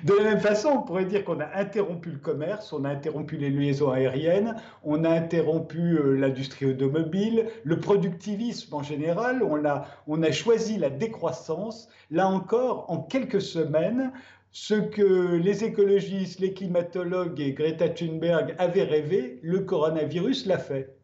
[0.03, 3.37] De la même façon, on pourrait dire qu'on a interrompu le commerce, on a interrompu
[3.37, 9.85] les liaisons aériennes, on a interrompu euh, l'industrie automobile, le productivisme en général, on a,
[10.07, 11.89] on a choisi la décroissance.
[12.09, 14.11] Là encore, en quelques semaines,
[14.51, 20.97] ce que les écologistes, les climatologues et Greta Thunberg avaient rêvé, le coronavirus l'a fait.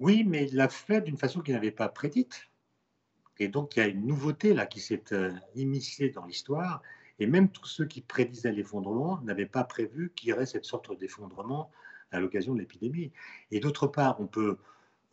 [0.00, 2.48] Oui, mais il l'a fait d'une façon qu'il n'avait pas prédite.
[3.38, 6.82] Et donc, il y a une nouveauté là qui s'est euh, immiscée dans l'histoire.
[7.18, 10.98] Et même tous ceux qui prédisaient l'effondrement n'avaient pas prévu qu'il y aurait cette sorte
[10.98, 11.70] d'effondrement
[12.10, 13.12] à l'occasion de l'épidémie.
[13.50, 14.58] Et d'autre part, on peut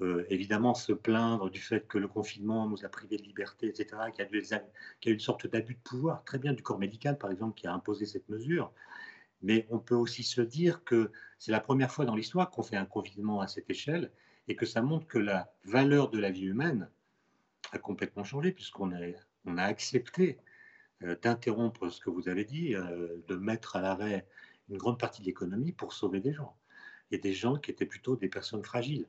[0.02, 3.88] euh, évidemment se plaindre du fait que le confinement nous a privés de liberté, etc.,
[4.14, 7.32] qu'il y, a eu une sorte d'abus de pouvoir, très bien du corps médical, par
[7.32, 8.72] exemple, qui a imposé cette mesure.
[9.42, 12.78] Mais on peut aussi se dire que c'est la première fois dans l'histoire qu'on fait
[12.78, 14.12] un confinement à cette échelle
[14.48, 16.90] et que ça montre que la valeur de la vie humaine
[17.72, 19.00] a complètement changé puisqu'on a,
[19.58, 20.38] a accepté
[21.02, 24.28] d'interrompre ce que vous avez dit, euh, de mettre à l'arrêt
[24.70, 26.56] une grande partie de l'économie pour sauver des gens,
[27.12, 29.08] et des gens qui étaient plutôt des personnes fragiles.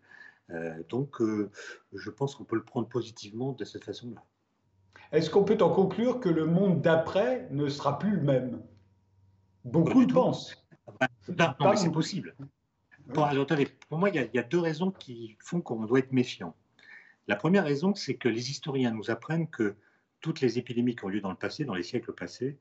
[0.51, 4.25] Euh, donc, je pense qu'on peut le prendre positivement de cette façon-là.
[5.13, 8.63] Est-ce qu'on peut en conclure que le monde d'après ne sera plus le même?
[9.65, 10.57] Beaucoup le pensent.
[11.29, 12.35] non, mais c'est possible.
[13.13, 13.29] Pour,
[13.99, 16.55] moi, il y, a, deux raisons qui font qu'on doit être méfiant.
[17.27, 19.75] La première raison, c'est que les historiens nous apprennent que
[20.21, 22.59] toutes les épidémies qui ont lieu dans le passé, dans les siècles passés,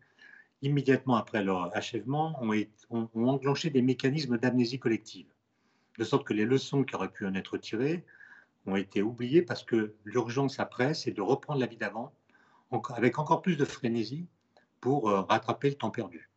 [0.61, 5.27] immédiatement après leur achèvement, ont, enclenché des mécanismes d'amnésie collective.
[5.97, 8.03] De sorte que les leçons qui auraient pu en être tirées
[8.65, 12.13] ont été oubliées parce que l'urgence après, c'est de reprendre la vie d'avant
[12.95, 14.27] avec encore plus de frénésie
[14.79, 16.29] pour rattraper le temps perdu.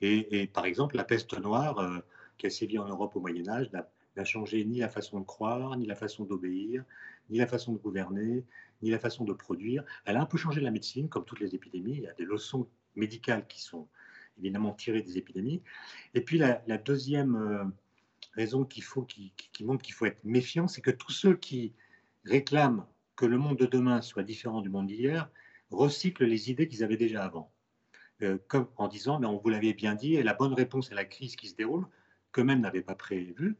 [0.00, 2.02] Et, par exemple, la peste noire
[2.36, 3.70] qui a sévi en Europe au Moyen Âge
[4.16, 6.84] n'a changé ni la façon de croire, ni la façon d'obéir,
[7.30, 8.44] ni la façon de gouverner,
[8.82, 9.84] ni la façon de produire.
[10.04, 11.94] Elle a un peu changé la médecine, comme toutes les épidémies.
[11.96, 13.88] Il y a des leçons médicales qui sont
[14.38, 15.62] évidemment tirées des épidémies.
[16.14, 17.64] Et puis la, deuxième euh,
[18.34, 21.74] raison qu'il faut, qui, montre qu'il faut être méfiant, c'est que tous ceux qui
[22.24, 22.86] réclament
[23.16, 25.30] que le monde de demain soit différent du monde d'hier
[25.70, 27.52] recyclent les idées qu'ils avaient déjà avant.
[28.22, 30.94] Euh, comme en disant, mais on vous l'avait bien dit, et la bonne réponse à
[30.94, 31.86] la crise qui se déroule,
[32.32, 33.56] qu'eux-mêmes n'avaient pas prévu,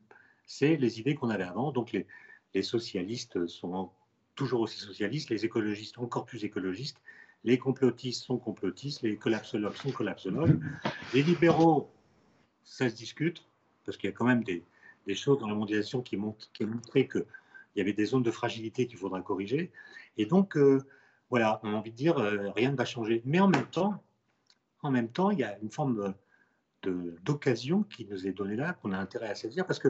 [0.46, 1.72] c'est les idées qu'on avait avant.
[1.72, 2.06] Donc les,
[2.54, 3.90] les socialistes sont
[4.38, 6.98] toujours aussi socialistes, les écologistes encore plus écologistes,
[7.42, 10.60] les complotistes sont complotistes, les collapsologues sont collapsologues,
[11.14, 11.90] les libéraux,
[12.62, 13.44] ça se discute,
[13.84, 14.64] parce qu'il y a quand même des,
[15.14, 17.24] choses dans la mondialisation qui, montrent, qui ont montré qu'il
[17.74, 19.72] y avait des zones de fragilité qu'il faudra corriger.
[20.18, 20.84] Et donc, euh,
[21.30, 23.22] voilà, on a envie de dire, euh, rien ne va changer.
[23.24, 24.04] Mais en même temps,
[24.82, 26.14] en même temps, il y a une forme
[26.82, 29.88] d'occasion qui nous est donnée là, qu'on a intérêt à saisir, parce que,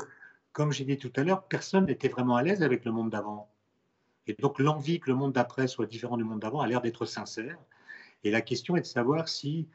[0.53, 3.51] comme j'ai dit tout à l'heure, personne n'était vraiment à l'aise avec le monde d'avant.
[4.29, 7.07] Et donc l'envie que le monde d'après soit différent du monde d'avant a l'air d'être
[7.07, 7.59] sincère.
[8.25, 9.67] Et la question est de savoir si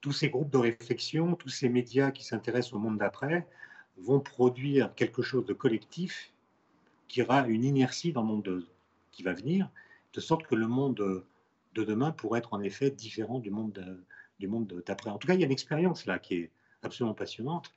[0.00, 3.46] tous ces groupes de réflexion, tous ces médias qui s'intéressent au monde d'après
[3.98, 6.32] vont produire quelque chose de collectif
[7.08, 8.66] qui aura une inertie dans le monde
[9.10, 9.68] qui va venir,
[10.14, 11.24] de sorte que le monde
[11.74, 14.02] de demain pourrait être en effet différent du monde
[14.38, 15.10] du monde d'après.
[15.10, 16.50] En tout cas, il y a une expérience là qui est
[16.82, 17.74] absolument passionnante.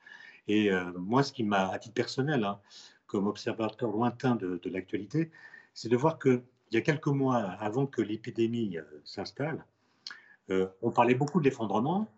[0.48, 2.58] Et euh, moi, ce qui m'a, à titre personnel, hein,
[3.06, 5.30] comme observateur lointain de l'actualité,
[5.74, 9.64] c'est de voir qu'il y a quelques mois avant que l'épidémie euh, s'installe,
[10.50, 12.08] euh, on parlait beaucoup de l'effondrement,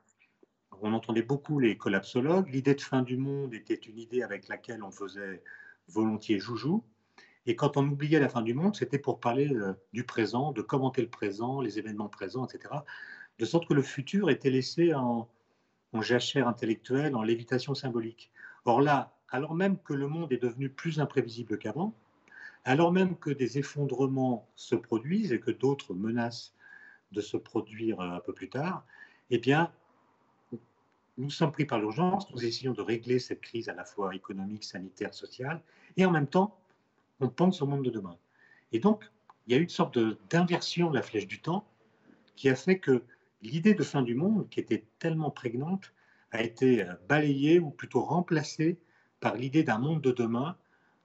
[0.82, 4.82] on entendait beaucoup les collapsologues, l'idée de fin du monde était une idée avec laquelle
[4.82, 5.42] on faisait
[5.88, 6.84] volontiers joujou,
[7.46, 10.62] et quand on oubliait la fin du monde, c'était pour parler euh, du présent, de
[10.62, 12.74] commenter le présent, les événements présents, etc.,
[13.38, 15.28] de sorte que le futur était laissé en,
[15.92, 18.30] en jachère intellectuelle, en lévitation symbolique.
[18.64, 21.94] Or là, alors même que le monde est devenu plus imprévisible qu'avant,
[22.66, 26.52] alors même que des effondrements se produisent et que d'autres menacent
[27.12, 28.85] de se produire un peu plus tard,
[29.31, 29.72] eh bien,
[31.16, 34.64] nous sommes pris par l'urgence, nous essayons de régler cette crise à la fois économique,
[34.64, 35.62] sanitaire, sociale,
[35.96, 36.59] et en même temps,
[37.20, 38.18] on pense au monde de demain.
[38.72, 39.09] Et donc,
[39.46, 39.96] il y a une sorte
[40.29, 41.64] d'inversion de la flèche du temps
[42.35, 43.05] qui a fait que
[43.42, 45.92] l'idée de fin du monde, qui était tellement prégnante,
[46.33, 48.76] a été balayée ou plutôt remplacée
[49.20, 50.57] par l'idée d'un monde de demain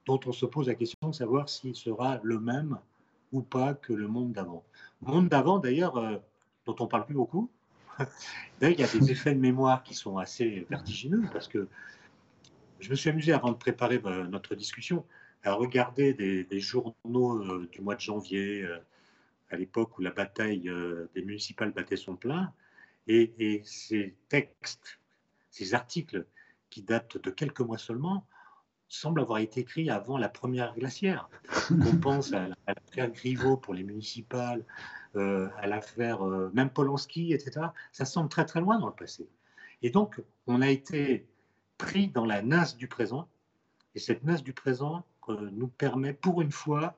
[0.06, 2.78] dont on se pose la question de savoir s'il sera le même
[3.32, 4.64] ou pas que le monde d'avant.
[5.02, 6.18] Monde d'avant, d'ailleurs, euh,
[6.66, 7.50] dont on parle plus beaucoup,
[8.62, 11.68] il y a des effets de mémoire qui sont assez vertigineux parce que
[12.80, 15.06] je me suis amusé avant de préparer euh, notre discussion
[15.44, 18.68] à regarder des, journaux euh, du mois de janvier,
[19.50, 20.72] à l'époque où la bataille
[21.16, 22.54] des municipales battait son plein,
[23.08, 25.00] et ces textes,
[25.50, 26.28] ces articles
[26.70, 28.28] qui datent de quelques mois seulement,
[28.98, 31.30] semble avoir été écrit avant la première glacière.
[31.72, 34.66] On pense à, l'affaire Griveaux pour les municipales,
[35.16, 37.68] euh, à l'affaire euh, même Polanski, etc.
[37.92, 39.28] Ça semble très très loin dans le passé.
[39.82, 41.26] Et donc, on a été
[41.78, 43.28] pris dans la nasse du présent,
[43.96, 46.98] et cette nasse du présent euh, nous permet pour une fois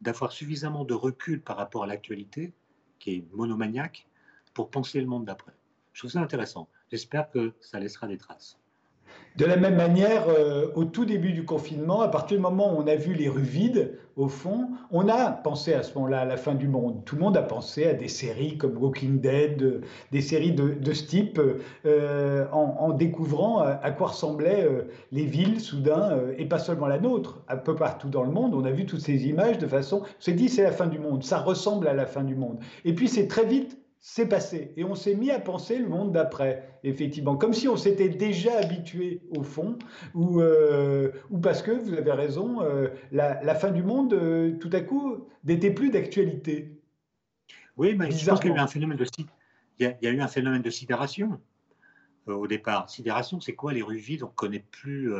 [0.00, 2.52] d'avoir suffisamment de recul par rapport à l'actualité,
[2.98, 4.06] qui est monomaniaque,
[4.54, 5.52] pour penser le monde d'après.
[5.92, 6.68] Je trouve ça intéressant.
[6.90, 8.58] J'espère que ça laissera des traces.
[9.36, 12.80] De la même manière, euh, au tout début du confinement, à partir du moment où
[12.80, 16.24] on a vu les rues vides, au fond, on a pensé à ce moment-là à
[16.24, 17.04] la fin du monde.
[17.04, 19.80] Tout le monde a pensé à des séries comme Walking Dead,
[20.12, 21.40] des séries de, ce type,
[21.84, 27.42] euh, en, découvrant à, quoi ressemblaient euh, les villes soudain, et pas seulement la nôtre,
[27.48, 28.54] un peu partout dans le monde.
[28.54, 31.00] On a vu toutes ces images de façon, on s'est dit c'est la fin du
[31.00, 32.58] monde, ça ressemble à la fin du monde.
[32.84, 34.74] Et puis c'est très vite c'est passé.
[34.76, 38.58] Et on s'est mis à penser le monde d'après, effectivement, comme si on s'était déjà
[38.58, 39.78] habitué au fond,
[40.12, 44.68] ou, euh, ou parce que, vous avez raison, euh, la, fin du monde, euh, tout
[44.74, 46.78] à coup, n'était plus d'actualité.
[47.78, 49.06] Oui, mais je pense qu'il y a eu un phénomène de,
[49.78, 51.40] il y a, eu un phénomène de sidération
[52.26, 52.90] au départ.
[52.90, 53.72] Sidération, c'est quoi?
[53.72, 55.10] Les rues vides On ne connaît plus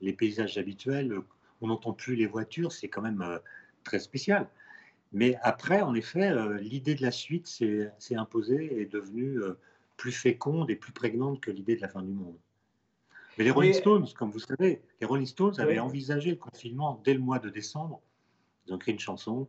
[0.00, 1.14] les paysages habituels,
[1.60, 3.22] on n'entend plus les voitures, c'est quand même
[3.84, 4.48] très spécial.
[5.12, 9.58] Mais après, en effet, euh, l'idée de la suite s'est imposée et est devenue euh,
[9.96, 12.36] plus féconde et plus prégnante que l'idée de la fin du monde.
[13.36, 17.14] Mais les Rolling Stones, comme vous savez, les Rolling Stones avaient envisagé le confinement dès
[17.14, 18.00] le mois de décembre.
[18.66, 19.48] Ils ont écrit une chanson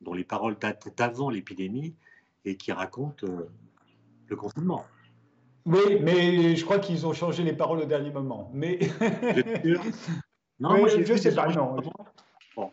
[0.00, 1.94] dont les paroles datent d'avant l'épidémie
[2.44, 3.48] et qui raconte euh,
[4.28, 4.84] le confinement.
[5.66, 8.50] Oui, mais je crois qu'ils ont changé les paroles au dernier moment.
[8.52, 8.78] Mais
[10.60, 11.48] non, je ne sais pas.
[11.48, 11.76] Non.
[12.54, 12.70] Bon,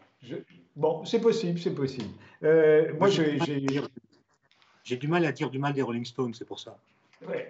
[0.75, 2.09] bon c'est possible, c'est possible.
[2.43, 4.97] Euh, moi, j'ai.
[4.97, 6.77] du mal à dire du mal des Rolling Stones, c'est pour ça.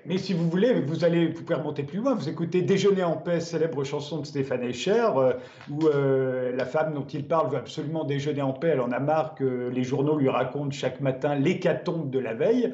[0.06, 2.14] mais si vous voulez, vous allez vous pouvez remonter plus loin.
[2.16, 5.34] Vous écoutez Déjeuner en paix, célèbre chanson de Stéphane Escher, euh,
[5.70, 8.70] où euh, la femme dont il parle veut absolument déjeuner en paix.
[8.70, 12.74] Elle en a marre que les journaux lui racontent chaque matin l'hécatombe de la veille.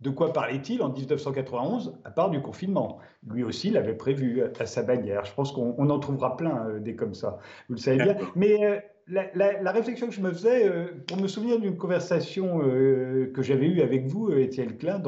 [0.00, 4.82] De quoi parlait-il en 1991, à part du confinement Lui aussi l'avait prévu à sa
[4.84, 5.24] bannière.
[5.24, 7.38] Je pense qu'on en trouvera plein euh, des comme ça.
[7.68, 8.16] Vous le savez bien.
[8.36, 13.42] Mais la, réflexion que je me faisais, euh, pour me souvenir d'une conversation euh, que
[13.42, 15.00] j'avais eue avec vous, euh, Étienne Klein,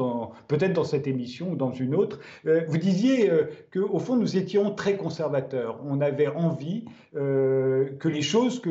[0.47, 2.19] peut-être dans cette émission ou dans une autre,
[2.67, 3.29] vous disiez
[3.73, 5.79] qu'au fond, nous étions très conservateurs.
[5.85, 8.69] On avait envie que les choses que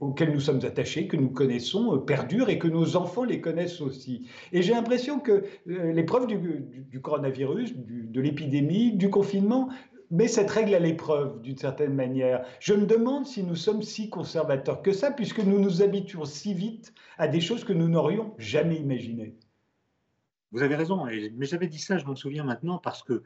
[0.00, 4.26] auxquelles nous sommes attachés, que nous connaissons, perdurent et que nos enfants les connaissent aussi.
[4.52, 9.68] Et j'ai l'impression que l'épreuve du, coronavirus, de l'épidémie, du confinement,
[10.12, 12.46] met cette règle à l'épreuve d'une certaine manière.
[12.60, 16.54] Je me demande si nous sommes si conservateurs que ça, puisque nous nous habituons si
[16.54, 19.34] vite à des choses que nous n'aurions jamais imaginées.
[20.52, 23.22] Vous avez raison, mais j'avais dit ça, je m'en souviens maintenant, parce que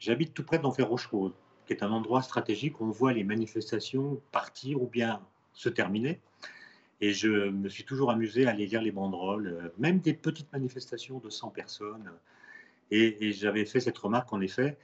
[0.00, 1.32] j'habite tout près d'Enfer Rochereau,
[1.66, 5.20] qui est un endroit stratégique où on voit les manifestations partir ou bien
[5.52, 6.20] se terminer.
[7.00, 10.52] Et je me suis toujours amusé à aller lire les banderoles, euh, même des petites
[10.52, 12.10] manifestations de 100 personnes.
[12.90, 14.78] Et j'avais fait cette remarque, en effet,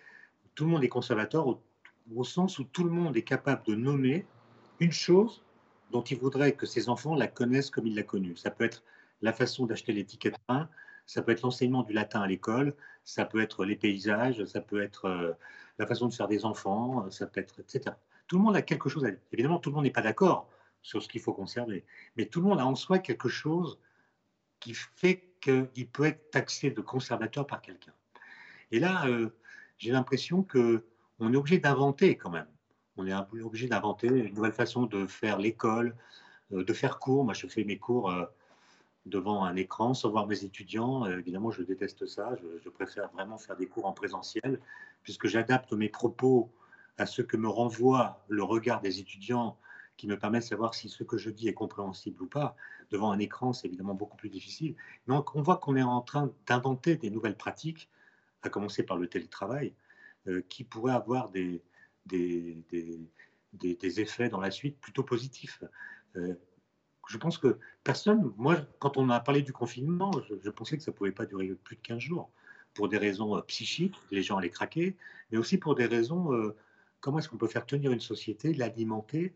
[0.55, 4.27] tout le monde est conservateur au, sens où tout le monde est capable de nommer
[4.81, 5.43] une chose
[5.91, 8.37] dont il voudrait que ses enfants la connaissent comme il l'a connue.
[8.37, 8.83] Ça peut être
[9.23, 10.69] la façon d'acheter les tickets de train,
[11.07, 14.83] ça peut être l'enseignement du latin à l'école, ça peut être les paysages, ça peut
[14.83, 15.33] être euh,
[15.79, 17.97] la façon de faire des enfants, ça peut être, etc.
[18.27, 19.21] Tout le monde a quelque chose à dire.
[19.33, 20.49] Évidemment, tout le monde n'est pas d'accord
[20.83, 21.85] sur ce qu'il faut conserver,
[22.17, 23.79] mais tout le monde a en soi quelque chose
[24.61, 27.93] qui fait qu'il peut être taxé de conservateur par quelqu'un.
[28.71, 29.31] Et là, euh,
[29.79, 30.85] j'ai l'impression que
[31.21, 32.47] on est obligé d'inventer quand même.
[32.97, 35.97] On est obligé d'inventer une nouvelle façon de faire l'école,
[36.53, 37.25] euh, de faire cours.
[37.25, 38.25] Moi, je fais mes cours euh,
[39.07, 41.05] devant un écran sans voir mes étudiants.
[41.07, 42.37] Euh, évidemment, je déteste ça.
[42.63, 44.61] Je, préfère vraiment faire des cours en présentiel,
[45.03, 46.53] puisque j'adapte mes propos
[46.99, 49.59] à ce que me renvoie le regard des étudiants
[49.97, 52.57] qui me permet de savoir si ce que je dis est compréhensible ou pas.
[52.91, 54.75] Devant un écran, c'est évidemment beaucoup plus difficile.
[55.07, 57.89] Donc, on voit qu'on est en train d'inventer des nouvelles pratiques
[58.45, 59.75] à commencer par le télétravail,
[60.27, 61.63] euh, qui pourrait avoir des,
[62.07, 62.59] des,
[63.53, 65.63] des, effets dans la suite plutôt positifs.
[66.17, 66.35] Euh,
[67.09, 70.11] je pense que personne, moi, quand on a parlé du confinement,
[70.43, 72.31] je, pensais que ça ne pouvait pas durer plus de 15 jours,
[72.73, 74.97] pour des raisons euh, psychiques, les gens allaient craquer,
[75.31, 76.31] mais aussi pour des raisons,
[77.01, 79.35] comment est-ce qu'on peut faire tenir une société, l'alimenter,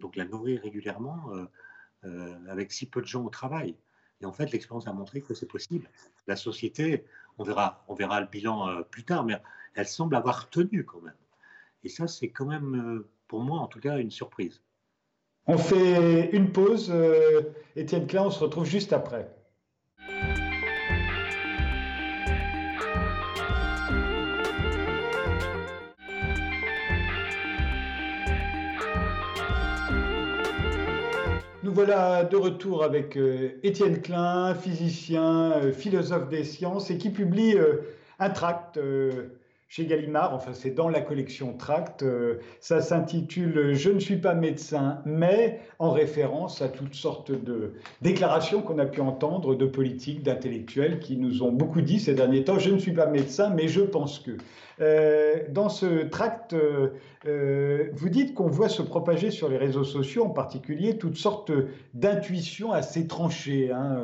[0.00, 1.30] donc la nourrir régulièrement,
[2.48, 3.74] avec si peu de gens au travail.
[4.20, 5.88] Et en fait, l'expérience a montré que c'est possible.
[6.26, 7.04] La société,
[7.38, 9.36] on verra, on verra le bilan euh, plus tard, mais
[9.74, 11.14] elle semble avoir tenu quand même.
[11.84, 14.60] Et ça, c'est quand même, euh, pour moi en tout cas, une surprise.
[15.46, 16.90] On fait une pause.
[16.90, 17.40] Euh,
[17.74, 19.30] Étienne Klein, on se retrouve juste après.
[31.68, 37.54] Voilà de retour avec euh, Étienne Klein, physicien, euh, philosophe des sciences, et qui publie
[37.56, 37.82] euh,
[38.18, 38.80] un tract
[39.68, 42.04] chez Gallimard, enfin c'est dans la collection Tract,
[42.60, 48.62] ça s'intitule Je ne suis pas médecin, mais en référence à toutes sortes de déclarations
[48.62, 52.58] qu'on a pu entendre de politiques, d'intellectuels qui nous ont beaucoup dit ces derniers temps,
[52.58, 54.32] je ne suis pas médecin, mais je pense que.
[54.80, 56.90] Euh, dans ce tract, euh,
[57.26, 61.50] euh, vous dites qu'on voit se propager sur les réseaux sociaux, en particulier, toutes sortes
[61.94, 63.72] d'intuitions assez tranchées.
[63.72, 64.00] Hein.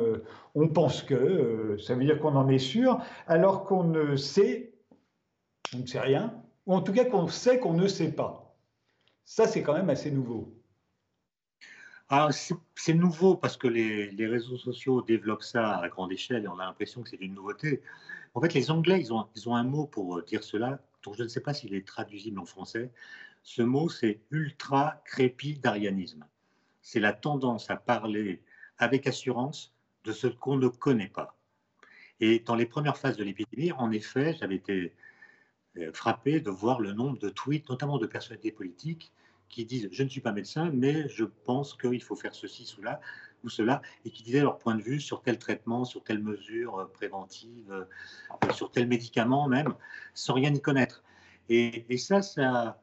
[0.53, 4.71] on pense que, ça veut dire qu'on en est sûr, alors qu'on ne sait,
[5.73, 6.33] on ne sait rien,
[6.65, 8.55] ou en tout cas qu'on sait qu'on ne sait pas.
[9.23, 10.53] Ça, c'est quand même assez nouveau.
[12.09, 12.29] Ah,
[12.75, 16.59] c'est nouveau parce que les, les, réseaux sociaux développent ça à grande échelle et on
[16.59, 17.81] a l'impression que c'est une nouveauté.
[18.35, 21.23] En fait, les Anglais, ils ont, ils ont un mot pour dire cela, dont je
[21.23, 22.91] ne sais pas s'il est traduisible en français.
[23.41, 26.25] Ce mot, c'est ultra-crépidarianisme.
[26.81, 28.43] C'est la tendance à parler
[28.77, 29.73] avec assurance
[30.03, 31.35] de ce qu'on ne connaît pas.
[32.19, 34.91] Et dans les premières phases de l'épidémie, en effet, j'avais été euh,
[35.93, 39.11] frappé de voir le nombre de tweets, notamment de personnalités politiques,
[39.49, 42.99] qui disent Je ne suis pas médecin, mais je pense qu'il faut faire ceci, cela,
[43.49, 46.85] cela, et qui disaient leur point de vue sur tel traitement, sur telle mesure euh,
[46.85, 49.73] préventive, euh, sur tel médicament même,
[50.13, 51.03] sans rien y connaître.
[51.49, 52.81] Et, ça, ça,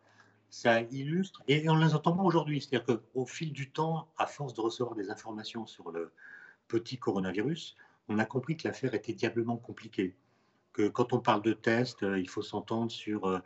[0.51, 4.55] ça illustre, et on les entend pas aujourd'hui, c'est-à-dire qu'au fil du temps, à force
[4.55, 6.13] de recevoir des informations sur le
[6.69, 7.77] petit coronavirus,
[8.09, 10.15] on a compris que l'affaire était diablement compliquée.
[10.73, 13.41] Que quand on parle de tests, euh, il faut s'entendre sur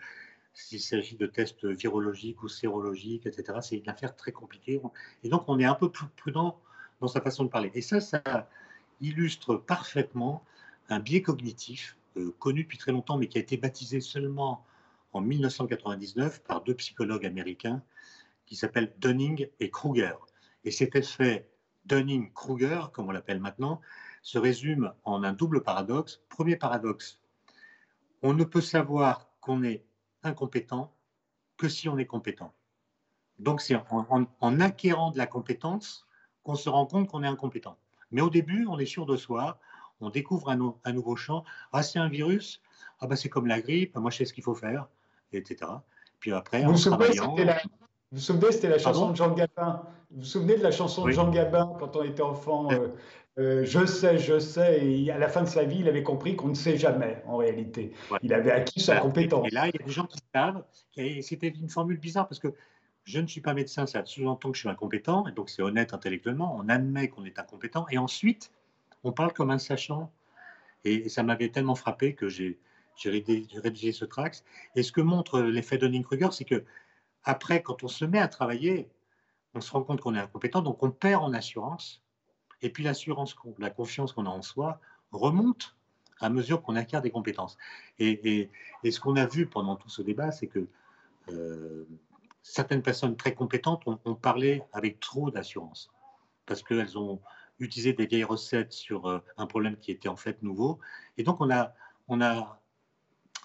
[0.55, 3.59] s'il s'agit de tests virologiques ou sérologiques, etc.
[3.61, 4.81] C'est une affaire très compliquée.
[5.23, 6.59] Et donc, on est un peu plus prudent
[7.01, 7.71] dans sa façon de parler.
[7.75, 8.23] Et ça, ça
[9.01, 10.43] illustre parfaitement
[10.89, 14.65] un biais cognitif euh, connu depuis très longtemps, mais qui a été baptisé seulement
[15.13, 17.83] en 1999 par deux psychologues américains
[18.47, 20.15] qui s'appellent Dunning et Kruger.
[20.65, 21.49] Et cet effet
[21.87, 23.81] Dunning-Kruger, comme on l'appelle maintenant,
[24.27, 26.21] se résume en un double paradoxe.
[26.29, 27.21] Premier paradoxe,
[28.23, 29.85] on ne peut savoir qu'on est
[30.25, 30.93] incompétent
[31.57, 32.53] que si on est compétent.
[33.39, 36.09] Donc c'est en, acquérant de la compétence
[36.43, 37.77] qu'on se rend compte qu'on est incompétent.
[38.11, 39.61] Mais au début, on est sûr de soi,
[40.01, 41.45] on découvre un, nouveau champ.
[41.73, 42.61] Ah, c'est un virus,
[42.99, 44.89] ah bah c'est comme la grippe, moi je sais ce qu'il faut faire,
[45.33, 45.71] etc.
[46.19, 47.37] Puis après, vous en travaillant...
[47.37, 49.83] Vous vous souvenez, c'était la chanson de Jean Gabin.
[50.11, 52.89] Vous vous souvenez de la chanson de Jean Gabin quand on était enfant euh,
[53.39, 54.87] euh, Je sais, je sais.
[54.87, 57.37] Et à la fin de sa vie, il avait compris qu'on ne sait jamais, en
[57.37, 57.93] réalité.
[58.23, 59.47] Il avait acquis sa compétence.
[59.51, 60.65] Et là, il y a des gens qui savent.
[61.23, 62.55] C'était une formule bizarre parce que
[63.07, 65.95] je ne suis pas médecin, ça sous-entend que je suis incompétent, et donc c'est honnête
[65.95, 68.51] intellectuellement, on admet qu'on est incompétent, et ensuite,
[69.05, 70.13] on parle comme un sachant.
[70.85, 72.59] Et, ça m'avait tellement frappé que j'ai
[73.05, 74.45] rédigé, ce tract.
[74.75, 76.65] Et ce que montre l'effet Dunning-Kruger, c'est que
[77.25, 78.89] après, quand on se met à travailler,
[79.55, 82.03] on se rend compte qu'on est incompétent, donc on perd en assurance,
[82.63, 84.81] et puis l'assurance, la confiance qu'on a en soi
[85.13, 85.77] remonte
[86.21, 87.59] à mesure qu'on acquiert des compétences.
[87.99, 88.51] Et,
[88.85, 90.67] ce qu'on a vu pendant tout ce débat, c'est que
[91.29, 91.87] euh,
[92.43, 95.91] certaines personnes très compétentes ont, parlé avec trop d'assurance,
[96.47, 97.21] parce qu'elles ont
[97.59, 100.79] utilisé des vieilles recettes sur euh, un problème qui était en fait nouveau.
[101.19, 101.75] Et donc, on a,
[102.09, 102.61] on a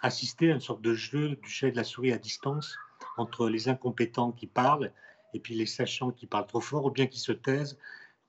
[0.02, 2.78] assisté à une sorte de jeu du chat et de la souris à distance
[3.17, 4.91] entre les incompétents qui parlent
[5.34, 7.78] et puis les sachants qui parlent trop fort ou bien qui se taisent.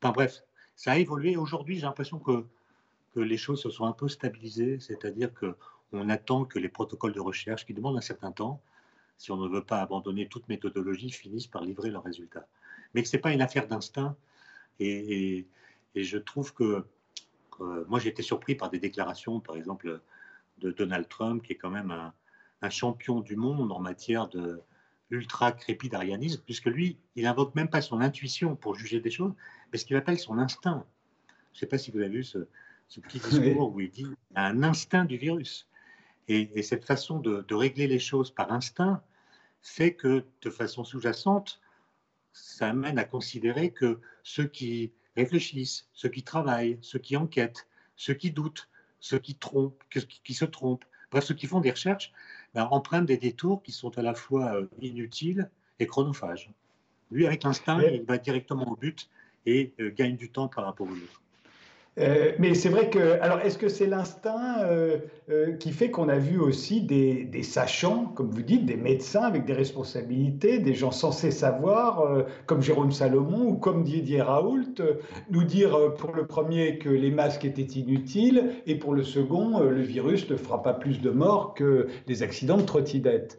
[0.01, 0.43] Enfin bref,
[0.77, 1.37] ça a évolué.
[1.37, 2.45] Aujourd'hui, j'ai l'impression que,
[3.15, 7.21] que les choses se sont un peu stabilisées, c'est-à-dire qu'on attend que les protocoles de
[7.21, 8.61] recherche, qui demandent un certain temps,
[9.19, 12.47] si on ne veut pas abandonner toute méthodologie, finissent par livrer leurs résultats.
[12.95, 14.17] Mais que ce n'est pas une affaire d'instinct.
[14.81, 15.47] Et,
[15.95, 16.85] je trouve que
[17.61, 20.01] moi, j'ai été surpris par des déclarations, par exemple,
[20.59, 24.61] de Donald Trump, qui est quand même un, champion du monde en matière de
[25.11, 29.35] ultra crépidarianisme, puisque lui, il invoque même pas son intuition pour juger des choses,
[29.73, 30.85] mais ce qu'il appelle son instinct.
[31.53, 32.39] Je ne sais pas si vous avez vu ce,
[32.89, 35.67] petit discours où il dit un instinct du virus.
[36.29, 39.03] Et, cette façon de, régler les choses par instinct
[39.63, 41.61] fait que, de façon sous-jacente,
[42.33, 48.15] ça amène à considérer que ceux qui réfléchissent, ceux qui travaillent, ceux qui enquêtent, ceux
[48.15, 48.69] qui doutent,
[49.01, 49.83] ceux qui trompent,
[50.25, 52.13] qui, se trompent, bref, ceux qui font des recherches,
[52.55, 56.51] ben, empruntent des détours qui sont à la fois euh, inutiles et chronophages.
[57.11, 59.11] Lui, avec l'instinct, il va directement au but
[59.47, 61.23] et euh, gagne du temps par rapport aux autres.
[61.99, 64.99] Euh, mais c'est vrai que, alors, est-ce que c'est l'instinct euh,
[65.31, 69.45] euh, qui fait qu'on a vu aussi des, sachants, comme vous dites, des médecins avec
[69.45, 74.81] des responsabilités, des gens censés savoir, comme Jérôme Salomon ou comme Didier Raoult,
[75.31, 79.83] nous dire pour le premier que les masques étaient inutiles et pour le second, le
[79.83, 83.39] virus ne fera pas plus de morts que les accidents de trottinette.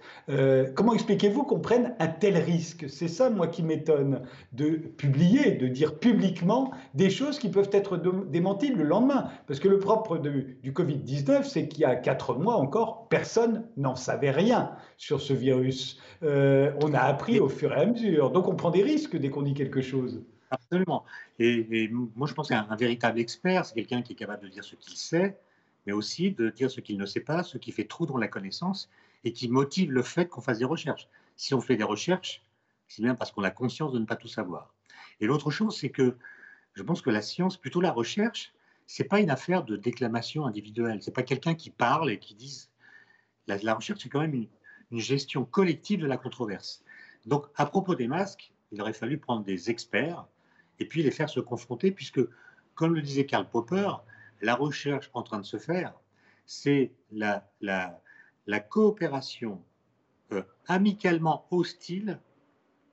[0.75, 2.85] comment expliquez-vous qu'on prenne un tel risque?
[2.89, 7.97] C'est ça, moi, qui m'étonne, de publier, de dire publiquement des choses qui peuvent être
[7.97, 9.29] des le lendemain.
[9.47, 13.95] Parce que le propre du Covid-19, c'est qu'il y a quatre mois encore, personne n'en
[13.95, 15.99] savait rien sur ce virus.
[16.23, 18.31] Euh, on a appris au fur et à mesure.
[18.31, 20.23] Donc on prend des risques dès qu'on dit quelque chose.
[20.51, 21.03] Absolument.
[21.39, 24.63] Et, moi, je pense qu'un un véritable expert, c'est quelqu'un qui est capable de dire
[24.63, 25.35] ce qu'il sait,
[25.87, 28.27] mais aussi de dire ce qu'il ne sait pas, ce qui fait trop dans la
[28.27, 28.89] connaissance
[29.23, 31.07] et qui motive le fait qu'on fasse des recherches.
[31.37, 32.43] Si on fait des recherches,
[32.87, 34.73] c'est bien parce qu'on a conscience de ne pas tout savoir.
[35.19, 36.15] Et l'autre chose, c'est que
[36.73, 38.53] je pense que la science, plutôt la recherche,
[38.87, 41.01] c'est pas une affaire de déclamation individuelle.
[41.01, 42.69] C'est pas quelqu'un qui parle et qui dise.
[43.47, 44.49] La, recherche, c'est quand même une,
[44.99, 46.83] gestion collective de la controverse.
[47.25, 50.27] Donc, à propos des masques, il aurait fallu prendre des experts
[50.79, 52.21] et puis les faire se confronter, puisque,
[52.75, 53.89] comme le disait Karl Popper,
[54.41, 55.93] la recherche en train de se faire,
[56.45, 57.49] c'est la,
[58.69, 59.63] coopération
[60.31, 62.19] euh, amicalement hostile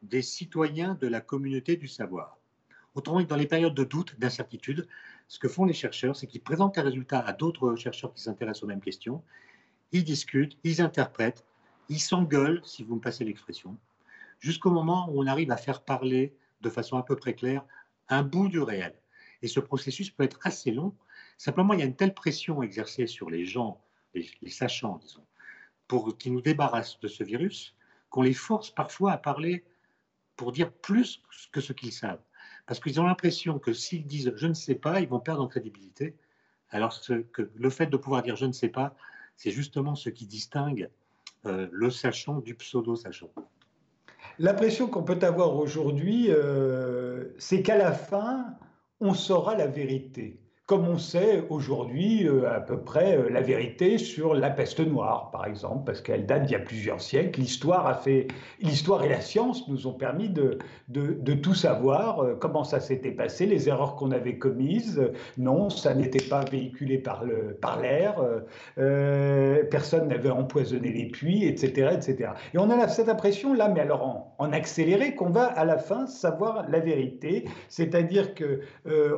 [0.03, 2.40] des citoyens de la communauté du savoir.
[2.95, 4.89] Autrement dit, dans les périodes de doute, d'incertitude,
[5.29, 8.65] ce que font les chercheurs, c'est qu'ils présentent les résultats à d'autres chercheurs qui s'intéressent
[8.65, 9.23] aux mêmes questions.
[9.93, 11.45] Ils discutent, ils interprètent,
[11.89, 13.77] ils s'engueulent, si vous me passez l'expression,
[14.41, 17.65] jusqu'au moment où on arrive à faire parler de façon à peu près claire
[18.09, 18.95] un bout du réel.
[19.43, 20.95] Et ce processus peut être assez long.
[21.39, 23.81] Simplement, il y a une telle pression exercée sur les gens,
[24.15, 25.25] les, sachants, disons,
[25.87, 27.75] pour qu'ils nous débarrassent de ce virus,
[28.11, 29.65] qu'on les force parfois à parler
[30.37, 31.23] pour dire plus
[31.53, 32.23] que ce qu'ils savent
[32.71, 35.49] parce qu'ils ont l'impression que s'ils disent je ne sais pas, ils vont perdre en
[35.49, 36.15] crédibilité.
[36.71, 36.97] Alors
[37.33, 38.95] que le fait de pouvoir dire je ne sais pas,
[39.35, 40.89] c'est justement ce qui distingue
[41.47, 43.31] euh, le sachant du pseudo-sachant.
[44.39, 48.55] L'impression qu'on peut avoir aujourd'hui, euh, c'est qu'à la fin,
[49.01, 50.39] on saura la vérité
[50.71, 55.33] comme on sait aujourd'hui euh, à peu près euh, la vérité sur la peste noire,
[55.33, 57.41] par exemple, parce qu'elle date d'il y a plusieurs siècles.
[57.41, 58.29] L'histoire a fait,
[58.61, 63.11] l'histoire et la science nous ont permis de, de, tout savoir, euh, comment ça s'était
[63.11, 65.03] passé, les erreurs qu'on avait commises.
[65.39, 68.23] Non, ça n'était pas véhiculé par le, par l'air,
[69.71, 72.31] personne n'avait empoisonné les puits, etc., etc.
[72.55, 75.79] Et on a cette impression là, mais alors en, en accéléré, qu'on va à la
[75.79, 78.61] fin savoir la vérité, c'est-à-dire que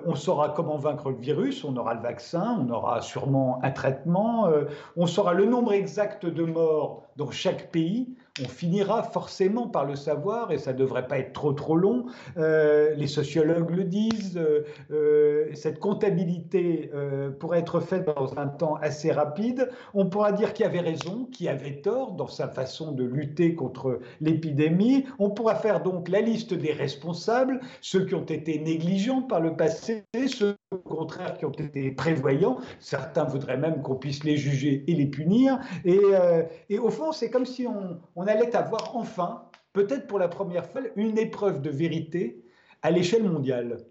[0.06, 4.48] on saura comment vaincre le virus on aura le vaccin, on aura sûrement un traitement,
[4.48, 4.64] euh,
[4.96, 9.94] on saura le nombre exact de morts dans chaque pays, on finira forcément par le
[9.94, 12.06] savoir et ça ne devrait pas être trop trop long.
[12.38, 16.90] Euh, les sociologues le disent, euh, euh, cette comptabilité
[17.38, 19.68] pourrait être faite dans un temps assez rapide.
[19.92, 24.00] On pourra dire qui avait raison, qui avait tort dans sa façon de lutter contre
[24.20, 25.04] l'épidémie.
[25.18, 29.56] On pourra faire donc la liste des responsables, ceux qui ont été négligents par le
[29.56, 32.58] passé, ceux au contraire qui ont été prévoyants.
[32.78, 35.58] Certains voudraient même qu'on puisse les juger et les punir.
[35.84, 40.82] Et, au fond, c'est comme si on allait avoir enfin, peut-être pour la première fois,
[40.96, 42.44] une épreuve de vérité
[42.82, 43.84] à l'échelle mondiale.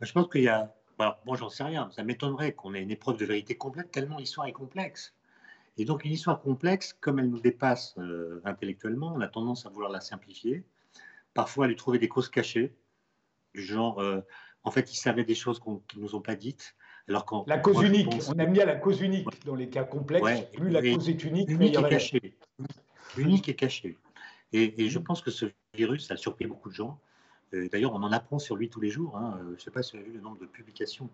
[0.00, 0.74] Je pense qu'il y a.
[0.98, 1.90] Alors, j'en sais rien.
[1.90, 5.14] Ça m'étonnerait qu'on ait une épreuve de vérité complète, tellement l'histoire est complexe.
[5.76, 9.70] Et donc, une histoire complexe, comme elle nous dépasse euh, intellectuellement, on a tendance à
[9.70, 10.64] vouloir la simplifier,
[11.34, 12.76] parfois à lui trouver des causes cachées,
[13.54, 14.20] du genre, euh,
[14.64, 16.76] en fait, ils savaient des choses qu'ils ne nous ont pas dites.
[17.08, 20.46] Alors la cause unique, on aime bien la cause unique dans les cas complexes.
[20.52, 22.34] plus la cause est unique, unique est cachée
[23.18, 23.98] unique et caché.
[24.52, 26.98] Et, je pense que ce virus a surpris beaucoup de gens.
[27.54, 29.16] Euh, d'ailleurs, on en apprend sur lui tous les jours.
[29.16, 29.38] Hein.
[29.40, 31.08] Euh, je ne sais pas si vous avez vu le nombre de publications,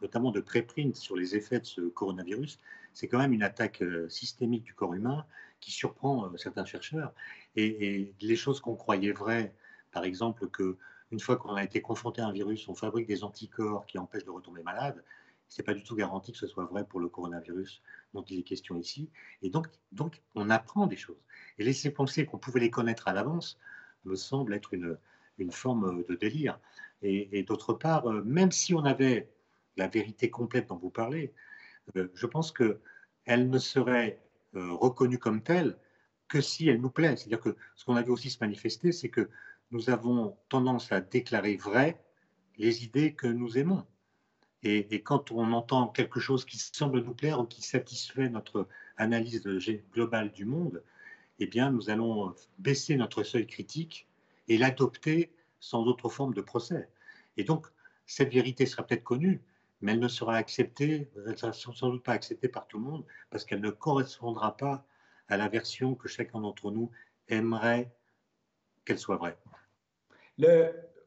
[0.00, 2.60] notamment de préprints sur les effets de ce coronavirus.
[2.92, 5.26] C'est quand même une attaque euh, systémique du corps humain
[5.60, 7.12] qui surprend certains chercheurs.
[7.56, 9.52] Et, les choses qu'on croyait vraies,
[9.92, 10.76] par exemple, que
[11.10, 14.24] une fois qu'on a été confronté à un virus, on fabrique des anticorps qui empêchent
[14.24, 15.02] de retomber malade,
[15.48, 17.82] ce n'est pas du tout garanti que ce soit vrai pour le coronavirus
[18.12, 19.10] dont il est question ici.
[19.42, 21.22] Et donc, donc on apprend des choses.
[21.58, 23.58] Et laisser penser qu'on pouvait les connaître à l'avance
[24.04, 24.98] me semble être une,
[25.38, 26.58] une forme de délire.
[27.02, 29.30] Et, d'autre part, euh, même si on avait
[29.76, 31.34] la vérité complète dont vous parlez,
[31.96, 34.22] euh, je pense qu'elle ne serait
[34.54, 35.76] euh, reconnue comme telle
[36.28, 37.16] que si elle nous plaît.
[37.16, 39.28] C'est-à-dire que ce qu'on avait aussi se manifester, c'est que
[39.70, 42.02] nous avons tendance à déclarer vrai
[42.56, 43.84] les idées que nous aimons.
[44.64, 49.42] Et, quand on entend quelque chose qui semble nous plaire ou qui satisfait notre analyse
[49.92, 50.82] globale du monde,
[51.38, 54.06] eh bien, nous allons baisser notre seuil critique
[54.48, 56.88] et l'adopter sans autre forme de procès.
[57.36, 57.66] Et donc,
[58.06, 59.42] cette vérité sera peut-être connue,
[59.82, 61.10] mais elle ne sera acceptée,
[61.52, 64.86] sans doute pas acceptée par tout le monde, parce qu'elle ne correspondra pas
[65.28, 66.90] à la version que chacun d'entre nous
[67.28, 67.92] aimerait
[68.86, 69.36] qu'elle soit vraie.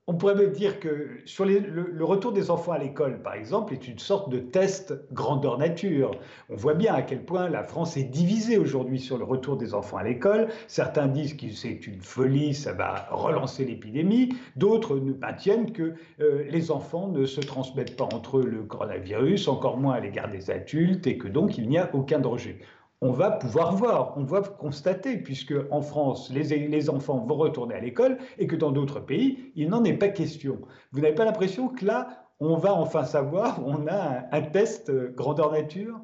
[0.10, 4.00] On pourrait dire que sur le, retour des enfants à l'école, par exemple, est une
[4.00, 6.12] sorte de test grandeur nature.
[6.50, 9.74] On voit bien à quel point la France est divisée aujourd'hui sur le retour des
[9.74, 10.48] enfants à l'école.
[10.68, 14.30] Certains disent que c'est une folie, ça va relancer l'épidémie.
[14.56, 19.76] D'autres maintiennent que euh, les enfants ne se transmettent pas entre eux le coronavirus, encore
[19.76, 22.60] moins à l'égard des adultes, et que donc il n'y a aucun danger
[23.02, 27.80] on va pouvoir voir, on va constater, puisque en France, les, enfants vont retourner à
[27.80, 30.62] l'école et que dans d'autres pays, il n'en est pas question.
[30.92, 35.14] Vous n'avez pas l'impression que là, on va enfin savoir, on a un, test euh,
[35.16, 36.00] grandeur nature?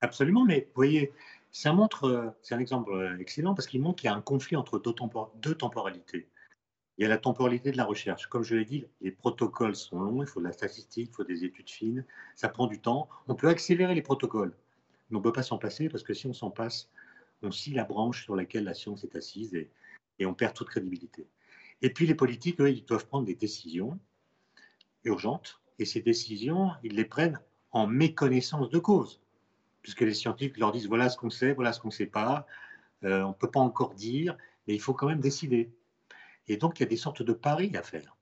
[0.00, 1.12] Absolument, mais vous voyez,
[1.52, 4.20] ça montre, euh, c'est un exemple euh, excellent parce qu'il montre qu'il y a un
[4.20, 4.94] conflit entre deux,
[5.36, 6.28] deux temporalités.
[6.96, 8.26] Il y a la temporalité de la recherche.
[8.26, 11.22] Comme je l'ai dit, les protocoles sont longs, il faut de la statistique, il faut
[11.22, 12.04] des études fines,
[12.34, 13.08] ça prend du temps.
[13.28, 14.52] On peut accélérer les protocoles
[15.16, 16.90] on ne peut pas s'en passer parce que si on s'en passe,
[17.42, 19.70] on scie la branche sur laquelle la science est assise et,
[20.26, 21.26] on perd toute crédibilité.
[21.80, 23.98] Et puis les politiques, eux, ils doivent prendre des décisions
[25.04, 27.40] urgentes et ces décisions, ils les prennent
[27.70, 29.20] en méconnaissance de cause,
[29.82, 32.46] puisque les scientifiques leur disent voilà ce qu'on sait, voilà ce qu'on ne sait pas,
[33.04, 34.36] euh, on ne peut pas encore dire,
[34.66, 35.70] mais il faut quand même décider.
[36.48, 38.16] Et donc il y a des sortes de paris à faire.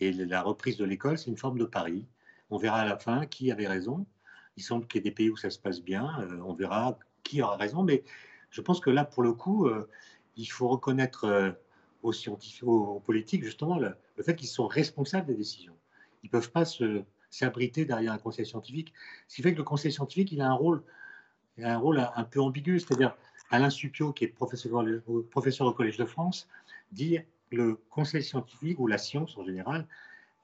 [0.00, 2.06] Et la reprise de l'école, c'est une forme de pari.
[2.50, 4.06] On verra à la fin qui avait raison,
[4.58, 6.20] il semble qu'il y ait des pays où ça se passe bien.
[6.20, 7.84] Euh, on verra qui aura raison.
[7.84, 8.02] Mais
[8.50, 9.88] je pense que là, pour le coup, euh,
[10.36, 11.52] il faut reconnaître euh,
[12.02, 15.76] aux scientifiques, aux, politiques, justement, le, fait qu'ils sont responsables des décisions.
[16.24, 16.64] Ils ne peuvent pas
[17.30, 18.92] s'abriter derrière un conseil scientifique.
[19.28, 20.82] Ce qui fait que le conseil scientifique, il a un rôle,
[21.58, 22.80] un, rôle peu ambigu.
[22.80, 23.16] C'est-à-dire,
[23.50, 24.84] Alain Supio, qui est professeur,
[25.30, 26.48] professeur au Collège de France,
[26.90, 27.18] dit
[27.52, 29.86] le conseil scientifique, ou la science en général,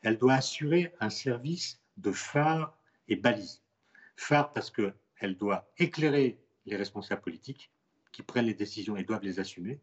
[0.03, 3.64] elle doit assurer un service de phare et balise
[4.17, 7.71] phare parce qu'elle doit éclairer les responsables politiques
[8.13, 9.81] qui prennent les décisions et doivent les assumer,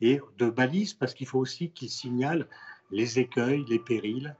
[0.00, 2.46] et de balise parce qu'il faut aussi qu'ils signalent
[2.90, 4.36] les écueils, les périls,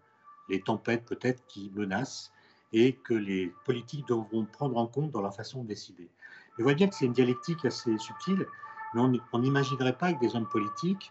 [0.49, 2.33] les tempêtes peut-être qui menacent,
[2.73, 6.09] et que les politiques devront prendre en compte dans la façon de décider.
[6.57, 8.47] Vous voyez bien que c'est une dialectique assez subtile,
[8.95, 9.01] mais
[9.33, 11.11] on n'imaginerait pas que des hommes politiques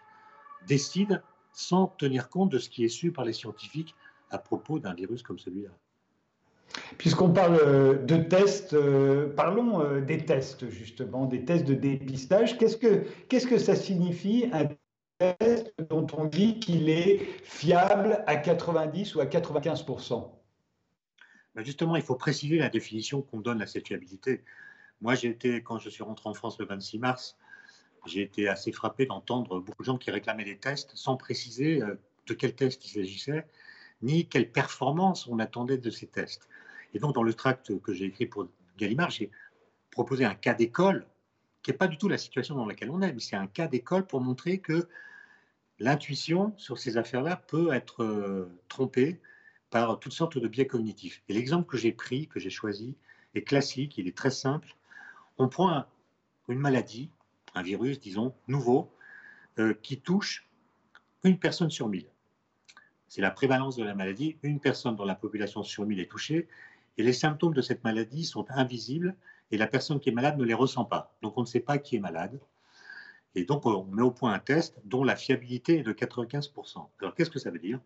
[0.68, 1.20] décident
[1.52, 3.96] sans tenir compte de ce qui est su par les scientifiques
[4.30, 5.72] à propos d'un virus comme celui-là.
[6.98, 12.58] Puisqu'on parle euh, de tests, euh, parlons euh, des tests justement, des tests de dépistage.
[12.58, 14.68] Qu'est-ce que, ça signifie un
[15.18, 20.32] test dont on dit qu'il est fiable à 90 ou à 95%
[21.56, 24.44] ben Justement, il faut préciser la définition qu'on donne à cette fiabilité.
[25.02, 27.38] Moi, j'ai été, quand je suis rentré en France le 26 mars,
[28.06, 31.82] j'ai été assez frappé d'entendre beaucoup de gens qui réclamaient des tests sans préciser
[32.28, 33.46] de quel test il s'agissait,
[34.02, 36.48] ni quelle performance on attendait de ces tests.
[36.94, 39.32] Et donc, dans le tract que j'ai écrit pour Gallimard, j'ai
[39.92, 41.06] proposé un cas d'école
[41.62, 43.68] qui n'est pas du tout la situation dans laquelle on est, mais c'est un cas
[43.68, 44.88] d'école pour montrer que
[45.80, 49.20] l'intuition sur ces affaires-là peut être euh, trompée
[49.70, 51.22] par toutes sortes de biais cognitifs.
[51.30, 52.96] Et l'exemple que j'ai pris, que j'ai choisi,
[53.36, 54.76] est classique, il est très simple.
[55.38, 55.86] On prend
[56.48, 57.10] une maladie,
[57.54, 58.92] un virus, disons, nouveau,
[59.60, 60.48] euh, qui touche
[61.24, 62.08] une personne sur mille.
[63.08, 64.38] C'est la prévalence de la maladie.
[64.44, 66.48] Une personne dans la population sur mille est touchée
[67.00, 69.16] et les symptômes de cette maladie sont invisibles
[69.52, 71.16] et la personne qui est malade ne les ressent pas.
[71.22, 72.42] Donc on ne sait pas qui est malade.
[73.36, 76.90] Et donc on met au point un test dont la fiabilité est de 95%.
[77.00, 77.80] Alors qu'est-ce que ça veut dire?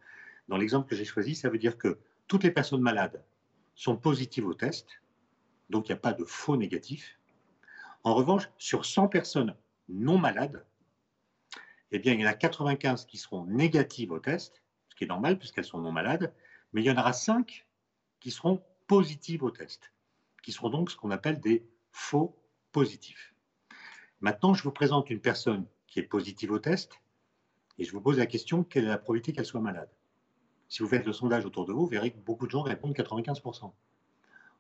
[0.47, 3.23] Dans l'exemple que j'ai choisi, ça veut dire que toutes les personnes malades
[3.75, 4.87] sont positives au test,
[5.69, 7.19] donc il n'y a pas de faux négatif.
[8.03, 9.55] En revanche, sur 100 personnes
[9.89, 10.65] non malades,
[11.91, 15.07] eh bien, il y en a 95 qui seront négatives au test, ce qui est
[15.07, 16.33] normal puisqu'elles sont non malades,
[16.73, 17.67] mais il y en aura 5
[18.19, 18.63] qui seront
[18.93, 19.91] positives au test,
[20.43, 22.37] qui seront donc ce qu'on appelle des faux
[22.71, 23.33] positifs.
[24.21, 26.99] Maintenant, je vous présente une personne qui est positive au test
[27.79, 29.89] et je vous pose la question quelle est la probabilité qu'elle soit malade?
[30.69, 32.93] Si vous faites le sondage autour de vous, vous verrez que beaucoup de gens répondent
[32.93, 33.71] 95%.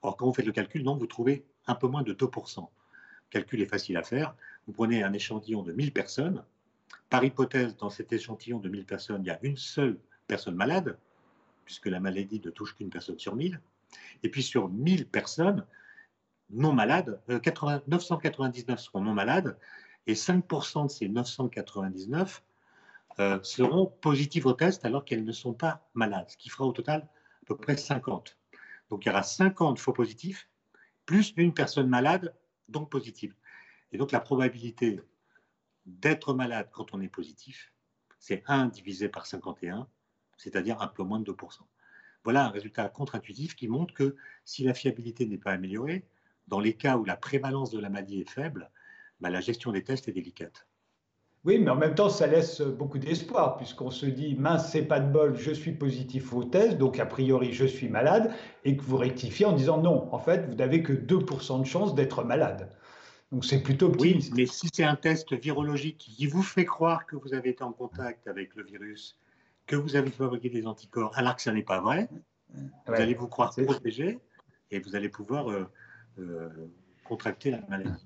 [0.01, 2.59] Or, quand vous faites le calcul, donc, vous trouvez un peu moins de 2%.
[2.61, 2.67] Le
[3.29, 4.35] calcul est facile à faire.
[4.65, 6.43] Vous prenez un échantillon de 1000 personnes.
[7.11, 10.97] Par hypothèse, dans cet échantillon de 1000 personnes, il y a une seule personne malade,
[11.65, 13.61] puisque la maladie ne touche qu'une personne sur 1000.
[14.23, 15.65] Et puis sur 1000 personnes
[16.49, 19.57] non malades, 999 euh, seront non malades
[20.07, 22.43] et 5% de ces 999
[23.19, 26.71] euh, seront positives au test alors qu'elles ne sont pas malades, ce qui fera au
[26.71, 28.37] total à peu près 50.
[28.89, 30.47] Donc il y aura 50 faux positifs
[31.05, 32.35] plus une personne malade,
[32.69, 33.35] donc positive.
[33.91, 35.01] Et donc la probabilité
[35.85, 37.73] d'être malade quand on est positif,
[38.19, 39.87] c'est 1 divisé par 51,
[40.37, 41.59] c'est-à-dire un peu moins de 2%.
[42.23, 44.15] Voilà un résultat contre-intuitif qui montre que
[44.45, 46.05] si la fiabilité n'est pas améliorée,
[46.47, 48.69] dans les cas où la prévalence de la maladie est faible,
[49.19, 50.67] bah, la gestion des tests est délicate.
[51.45, 55.01] Oui, mais en même temps, ça laisse beaucoup d'espoir, puisqu'on se dit, mince, c'est pas
[55.01, 58.81] de bol, je suis positif au test, donc a priori, je suis malade, et que
[58.83, 62.69] vous rectifiez en disant, non, en fait, vous n'avez que 2% de chance d'être malade.
[63.33, 64.31] Donc c'est plutôt optimiste.
[64.31, 67.63] Oui, mais si c'est un test virologique qui vous fait croire que vous avez été
[67.63, 69.17] en contact avec le virus
[69.65, 72.09] que vous avez fabriqué des anticorps alors que ça n'est pas vrai,
[72.87, 74.19] vous allez vous croire protégé
[74.71, 75.67] et vous allez pouvoir euh,
[76.19, 76.49] euh,
[77.03, 78.05] contracter la maladie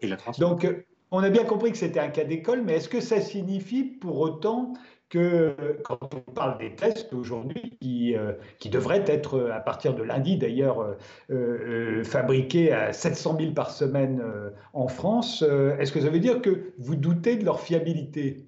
[0.00, 0.50] et la transmettre.
[0.50, 3.20] Donc, euh, on a bien compris que c'était un cas d'école, mais est-ce que ça
[3.20, 4.74] signifie pour autant
[5.08, 8.14] que quand on parle des tests aujourd'hui, qui,
[8.60, 10.96] qui, devraient être, à partir de lundi d'ailleurs,
[12.04, 14.22] fabriqués à 700 000 par semaine
[14.72, 15.42] en France,
[15.80, 18.46] est-ce que ça veut dire que vous doutez de leur fiabilité?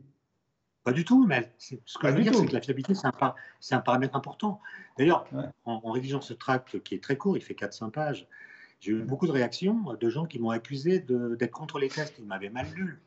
[0.85, 3.81] Pas du tout, mais ce que je veux dire, c'est que la fiabilité, c'est un,
[3.81, 4.61] paramètre important.
[4.99, 5.27] D'ailleurs,
[5.65, 8.27] en, rédigeant ce tract qui est très court, il fait 400 pages,
[8.81, 12.17] j'ai eu beaucoup de réactions de gens qui m'ont accusé d'être contre les tests.
[12.19, 13.01] Ils m'avaient mal lu.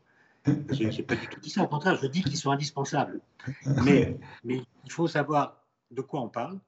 [0.46, 1.64] Je n'ai pas du tout dit ça.
[1.64, 3.20] Au contraire, je dis qu'ils sont indispensables.
[3.84, 6.60] Mais, mais il faut savoir de quoi on parle,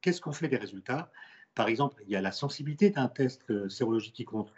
[0.00, 1.10] qu'est-ce qu'on fait des résultats?
[1.54, 4.52] Par exemple, il y a la sensibilité d'un test euh, sérologique qui compte.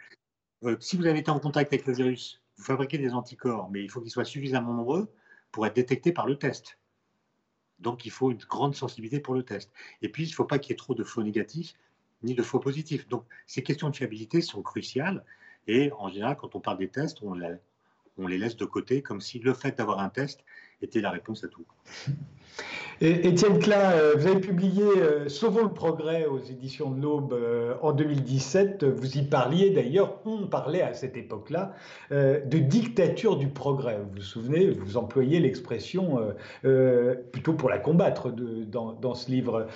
[0.63, 3.83] Euh, si vous avez été en contact avec le virus, vous fabriquez des anticorps, mais
[3.83, 5.11] il faut qu'ils soient suffisamment nombreux
[5.57, 6.77] pour être détecté par le test.
[7.79, 9.71] Donc il faut une grande sensibilité pour le test.
[10.03, 11.73] Et puis il ne faut pas qu'il y ait trop de faux négatifs
[12.21, 13.07] ni de faux positifs.
[13.07, 15.25] Donc ces questions de fiabilité sont cruciales.
[15.65, 17.41] Et en général, quand on parle des tests, on,
[18.19, 20.45] on les laisse de côté comme si le fait d'avoir un test
[20.81, 21.65] était la réponse à tout.
[22.99, 27.75] Étienne Klein, euh, vous avez publié euh, Sauvons le progrès aux éditions de l'Aube euh,
[27.83, 28.83] en 2017.
[28.85, 31.75] Vous y parliez d'ailleurs, on parlait à cette époque-là
[32.09, 33.99] de dictature du progrès.
[33.99, 36.19] Vous vous souvenez, vous employez l'expression
[37.31, 39.67] plutôt pour la combattre dans, ce livre.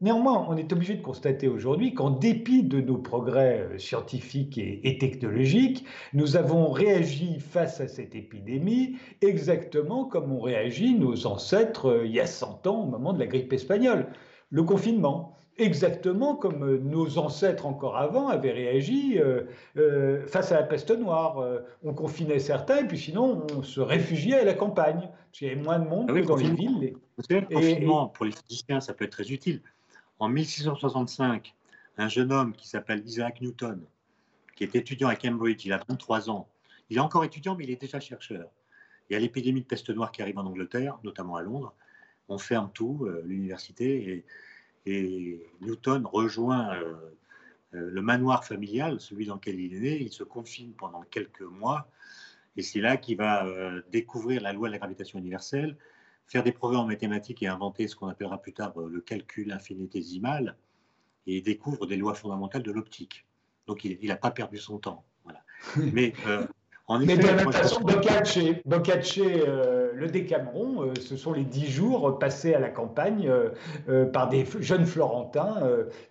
[0.00, 5.84] Néanmoins, on est obligé de constater aujourd'hui qu'en dépit de nos progrès scientifiques et technologiques,
[6.12, 12.12] nous avons réagi face à cette épidémie exactement comme ont réagi nos ancêtres euh, il
[12.12, 14.06] y a 100 ans au moment de la grippe espagnole,
[14.50, 15.34] le confinement.
[15.58, 19.18] exactement comme nos ancêtres encore avant avaient réagi
[20.28, 21.44] face à la peste noire.
[21.82, 25.00] on confinait certains, et puis sinon, on se réfugiait à la campagne.
[25.00, 26.94] Parce qu'il y avait moins de monde ah que dans les villes.
[27.28, 29.60] Le confinement, pour les physiciens, ça peut être très utile.
[30.20, 31.54] En 1665,
[31.96, 33.84] un jeune homme qui s'appelle Isaac Newton,
[34.56, 36.48] qui est étudiant à Cambridge, il a 23 ans.
[36.90, 38.50] Il est encore étudiant, mais il est déjà chercheur.
[39.08, 41.72] Il y a l'épidémie de peste noire qui arrive en Angleterre, notamment à Londres.
[42.28, 44.24] On ferme tout, euh, l'université,
[44.86, 46.94] et, Newton rejoint euh,
[47.74, 50.00] euh, le manoir familial, celui dans lequel il est né.
[50.00, 51.88] Il se confine pendant quelques mois,
[52.56, 53.46] et c'est là qu'il va
[53.92, 55.76] découvrir la loi de la gravitation universelle,
[56.28, 60.56] faire des progrès en mathématiques et inventer ce qu'on appellera plus tard le calcul infinitésimal,
[61.26, 63.26] et il découvre des lois fondamentales de l'optique.
[63.66, 65.04] Donc il n'a pas perdu son temps.
[65.24, 65.40] Voilà.
[65.92, 66.12] Mais
[66.90, 71.44] en effet, Mais de la même façon, Boccace, euh, le Décameron, euh, ce sont les
[71.44, 75.60] dix jours passés à la campagne euh, par des jeunes Florentins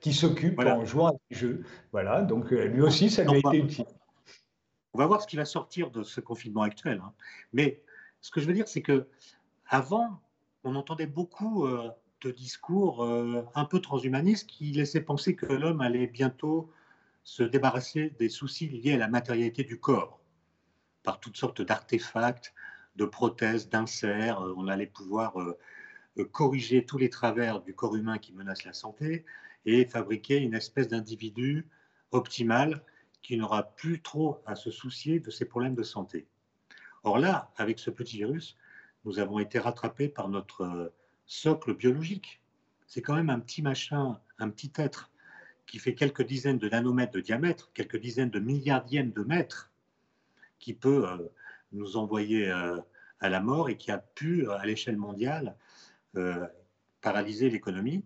[0.02, 1.64] qui s'occupent en jouant à des jeux.
[1.92, 3.86] Voilà, donc lui aussi, ça lui a été utile.
[4.94, 7.02] On va voir ce qui va sortir de ce confinement actuel.
[7.04, 7.12] Hein.
[7.54, 7.82] Mais
[8.22, 9.08] ce que je veux dire, c'est que
[9.70, 10.22] avant,
[10.64, 11.68] on entendait beaucoup
[12.22, 16.72] de discours un peu transhumanistes qui laissaient penser que l'homme allait bientôt
[17.28, 20.22] se débarrasser des soucis liés à la matérialité du corps
[21.04, 22.54] par toutes sortes d'artefacts,
[22.96, 24.42] de prothèses, d'inserts.
[24.42, 25.58] Euh, on allait pouvoir euh,
[26.18, 29.26] euh, corriger tous les travers du corps humain qui menacent la santé
[29.66, 31.68] et fabriquer une espèce d'individu
[32.12, 32.82] optimal
[33.22, 36.28] qui n'aura plus trop à se soucier de ses problèmes de santé.
[37.04, 38.58] Or là, avec ce petit virus,
[39.06, 40.92] nous avons été rattrapés par notre
[41.26, 42.42] socle biologique.
[42.88, 45.12] C'est quand même un petit machin, un petit être
[45.68, 49.70] qui fait quelques dizaines de nanomètres de diamètre, quelques dizaines de milliardièmes de mètres,
[50.60, 51.18] qui peut euh,
[51.74, 52.78] nous envoyer euh,
[53.20, 55.56] à la mort et qui a pu, à l'échelle mondiale,
[56.16, 56.48] euh,
[57.02, 58.04] paralyser l'économie,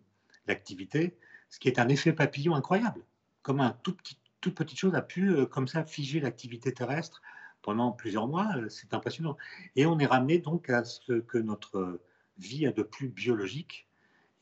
[0.47, 1.15] l'activité,
[1.49, 3.03] ce qui est un effet papillon incroyable.
[3.43, 7.21] Comme un tout petit, toute petite chose a pu, comme ça, figer l'activité terrestre
[7.61, 8.49] pendant plusieurs mois.
[8.69, 9.37] C'est impressionnant.
[9.75, 11.99] Et on est ramené donc à ce que notre
[12.37, 13.87] vie a de plus biologique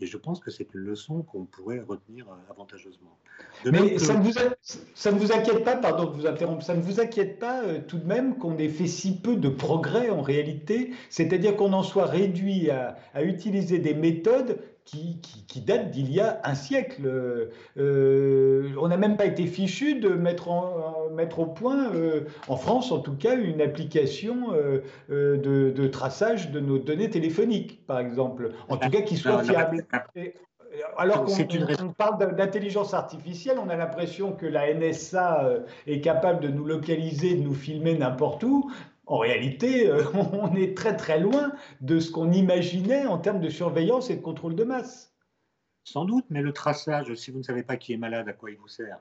[0.01, 3.17] et je pense que c'est une leçon qu'on pourrait retenir euh, avantageusement.
[3.65, 4.31] Mais ça, ne vous
[4.93, 7.79] ça, ne vous inquiète pas, pardon de vous interrompre, ça ne vous inquiète pas euh,
[7.85, 11.83] tout de même qu'on ait fait si peu de progrès en réalité, c'est-à-dire qu'on en
[11.83, 14.59] soit réduit à, à utiliser des méthodes
[15.47, 17.03] qui, date d'il y a un siècle.
[17.77, 22.57] Euh, on n'a même pas été fichu de mettre, en, mettre au point, euh, en
[22.57, 28.51] France en tout cas, une application euh, de, traçage de nos données téléphoniques, par exemple.
[28.67, 29.85] En tout cas, qui soit fiable.
[30.97, 35.49] alors qu'on parle d'intelligence artificielle, on a l'impression que la NSA
[35.87, 38.71] est capable de nous localiser, de nous filmer n'importe où
[39.09, 41.51] en réalité, euh, on est très très loin
[41.81, 45.13] de ce qu'on imaginait en termes de surveillance et de contrôle de masse.
[45.83, 48.51] Sans doute, mais le traçage, si vous ne savez pas qui est malade, à quoi
[48.51, 48.99] il vous sert?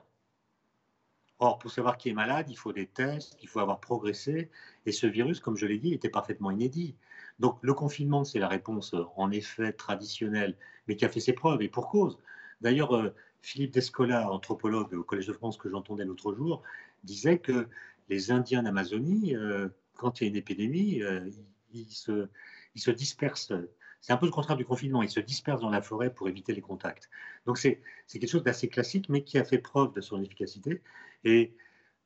[1.37, 4.49] Or, pour savoir qui est malade, il faut des tests, il faut avoir progressé,
[4.85, 6.95] et ce virus, comme je l'ai dit, était parfaitement inédit.
[7.37, 10.57] Donc le confinement, c'est la réponse en effet traditionnelle,
[10.87, 12.17] mais qui a fait ses preuves, et pour cause.
[12.59, 16.63] D'ailleurs, euh, Philippe Descola, anthropologue au Collège de France que j'entendais l'autre jour,
[17.03, 17.67] disait que
[18.09, 21.29] les Indiens d'Amazonie euh, quand il y a une épidémie, euh,
[21.73, 22.29] ils, se,
[22.75, 23.53] se dispersent.
[24.01, 25.03] C'est un peu le contraire du confinement.
[25.03, 27.09] Ils se dispersent dans la forêt pour éviter les contacts.
[27.45, 30.81] Donc c'est quelque chose d'assez classique, mais qui a fait preuve de son efficacité.
[31.25, 31.53] Et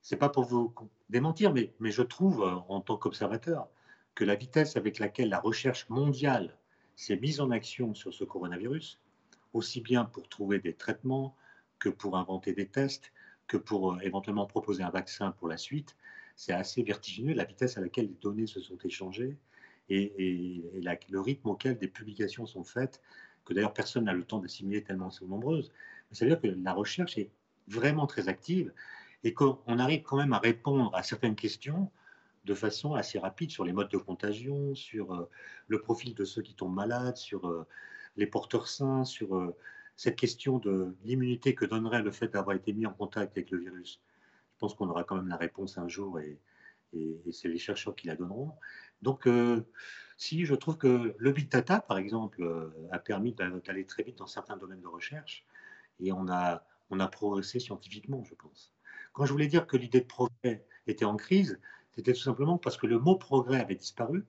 [0.02, 0.74] c'est pas pour vous
[1.10, 3.70] démentir, mais, je trouve, en tant qu'observateur,
[4.16, 6.58] que la vitesse avec laquelle la recherche mondiale
[6.96, 9.00] s'est mise en action sur ce coronavirus,
[9.54, 11.36] aussi bien pour trouver des traitements
[11.80, 13.12] que pour inventer des tests,
[13.48, 15.96] que pour euh, éventuellement proposer un vaccin pour la suite,
[16.36, 19.38] c'est assez vertigineux la vitesse à laquelle les données se sont échangées
[19.90, 20.64] et,
[21.10, 23.02] le rythme auquel des publications sont faites,
[23.46, 25.72] que d'ailleurs personne n'a le temps d'assimiler tellement elles sont nombreuses.
[26.12, 27.30] cest à dire que la recherche est
[27.68, 28.74] vraiment très active
[29.24, 31.92] et qu'on arrive quand même à répondre à certaines questions
[32.46, 35.30] de façon assez rapide sur les modes de contagion, sur euh,
[35.68, 37.66] le profil de ceux qui tombent malades, sur euh,
[38.18, 39.56] les porteurs sains, sur euh,
[39.96, 43.60] cette question de l'immunité que donnerait le fait d'avoir été mis en contact avec le
[43.60, 44.02] virus
[44.64, 46.40] pense qu'on aura quand même la réponse un jour et,
[47.32, 48.54] c'est les chercheurs qui la donneront.
[49.02, 49.66] Donc, euh,
[50.16, 54.20] si je trouve que le big data, par exemple, euh, a permis d'aller très vite
[54.20, 55.44] dans certains domaines de recherche
[56.00, 58.72] et on a, on a progressé scientifiquement, je pense.
[59.12, 61.60] Quand je voulais dire que l'idée de progrès était en crise,
[61.92, 64.24] c'était tout simplement parce que le mot progrès avait disparu,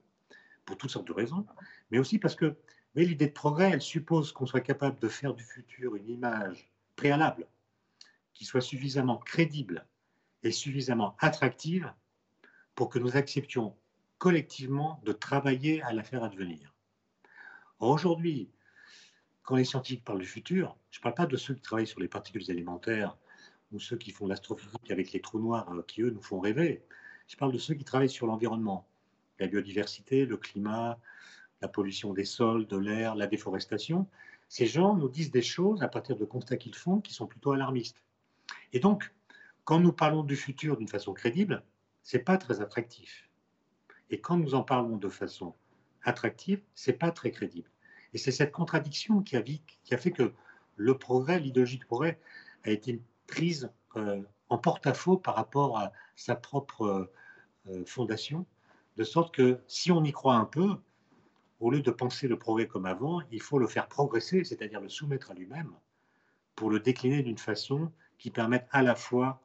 [0.65, 1.45] pour toutes sortes de raisons,
[1.91, 2.57] mais aussi parce que
[2.95, 7.47] l'idée de progrès, elle suppose qu'on soit capable de faire du futur une image préalable
[8.33, 9.85] qui soit suffisamment crédible
[10.45, 11.91] est suffisamment attractive
[12.75, 13.75] pour que nous acceptions
[14.17, 16.73] collectivement de travailler à la faire advenir.
[17.79, 18.49] Aujourd'hui,
[19.43, 21.99] quand les scientifiques parlent du futur, je ne parle pas de ceux qui travaillent sur
[21.99, 23.17] les particules élémentaires
[23.71, 26.83] ou ceux qui font l'astrophysique avec les trous noirs euh, qui, eux, nous font rêver.
[27.27, 28.87] Je parle de ceux qui travaillent sur l'environnement,
[29.39, 30.99] la biodiversité, le climat,
[31.61, 34.07] la pollution des sols, de l'air, la déforestation.
[34.47, 37.51] Ces gens nous disent des choses à partir de constats qu'ils font qui sont plutôt
[37.51, 38.03] alarmistes.
[38.73, 39.11] Et donc,
[39.65, 41.63] quand nous parlons du futur d'une façon crédible,
[42.03, 43.27] c'est pas très attractif.
[44.11, 45.55] Et quand nous en parlons de façon
[46.03, 47.69] attractive, c'est pas très crédible.
[48.13, 50.31] Et c'est cette contradiction qui a, fait que
[50.75, 52.19] le progrès, l'idéologie du progrès,
[52.63, 57.09] a été prise euh, en porte-à-faux par rapport à sa propre
[57.67, 58.45] euh, fondation,
[58.97, 60.77] de sorte que si on y croit un peu,
[61.59, 64.89] au lieu de penser le progrès comme avant, il faut le faire progresser, c'est-à-dire le
[64.89, 65.73] soumettre à lui-même,
[66.55, 69.41] pour le décliner d'une façon qui permette à la fois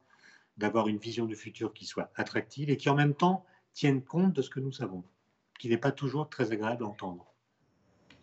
[0.61, 3.43] d'avoir une vision du futur qui soit attractive et qui en même temps
[3.73, 5.03] tienne compte de ce que nous savons,
[5.59, 7.25] qui n'est pas toujours très agréable à entendre.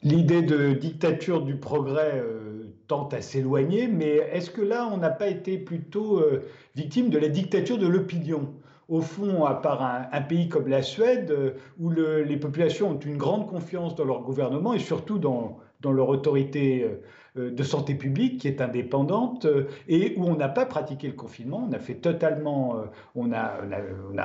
[0.02, 5.10] L'idée de dictature du progrès euh, tente à s'éloigner, mais est-ce que là, on n'a
[5.10, 6.44] pas été plutôt euh,
[6.76, 8.54] victime de la dictature de l'opinion?
[8.88, 13.18] Au fond, à part un, pays comme la Suède, euh, où les populations ont une
[13.18, 17.02] grande confiance dans leur gouvernement et surtout dans, dans leur autorité euh,
[17.36, 19.46] euh, de santé publique qui est indépendante
[19.86, 22.76] et où on n'a pas pratiqué le confinement, on a fait totalement,
[23.14, 23.60] on a,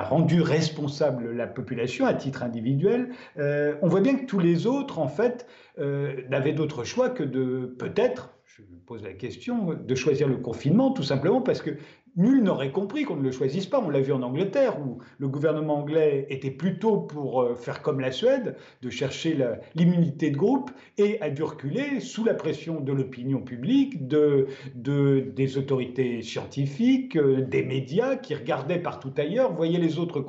[0.02, 3.10] rendu responsable la population à titre individuel.
[3.36, 5.46] on voit bien que tous les autres, en fait,
[5.78, 11.02] n'avaient d'autre choix que de peut-être je pose la question de choisir le confinement, tout
[11.02, 11.70] simplement parce que
[12.16, 13.80] nul n'aurait compris qu'on ne le choisisse pas.
[13.80, 18.00] On l'a vu en Angleterre, où le gouvernement anglais était plutôt pour euh, faire comme
[18.00, 19.38] la Suède, de chercher
[19.74, 25.58] l'immunité de groupe, et a dû reculer sous la pression de l'opinion publique, de, des
[25.58, 30.24] autorités scientifiques, euh, des médias qui regardaient partout ailleurs, voyaient les autres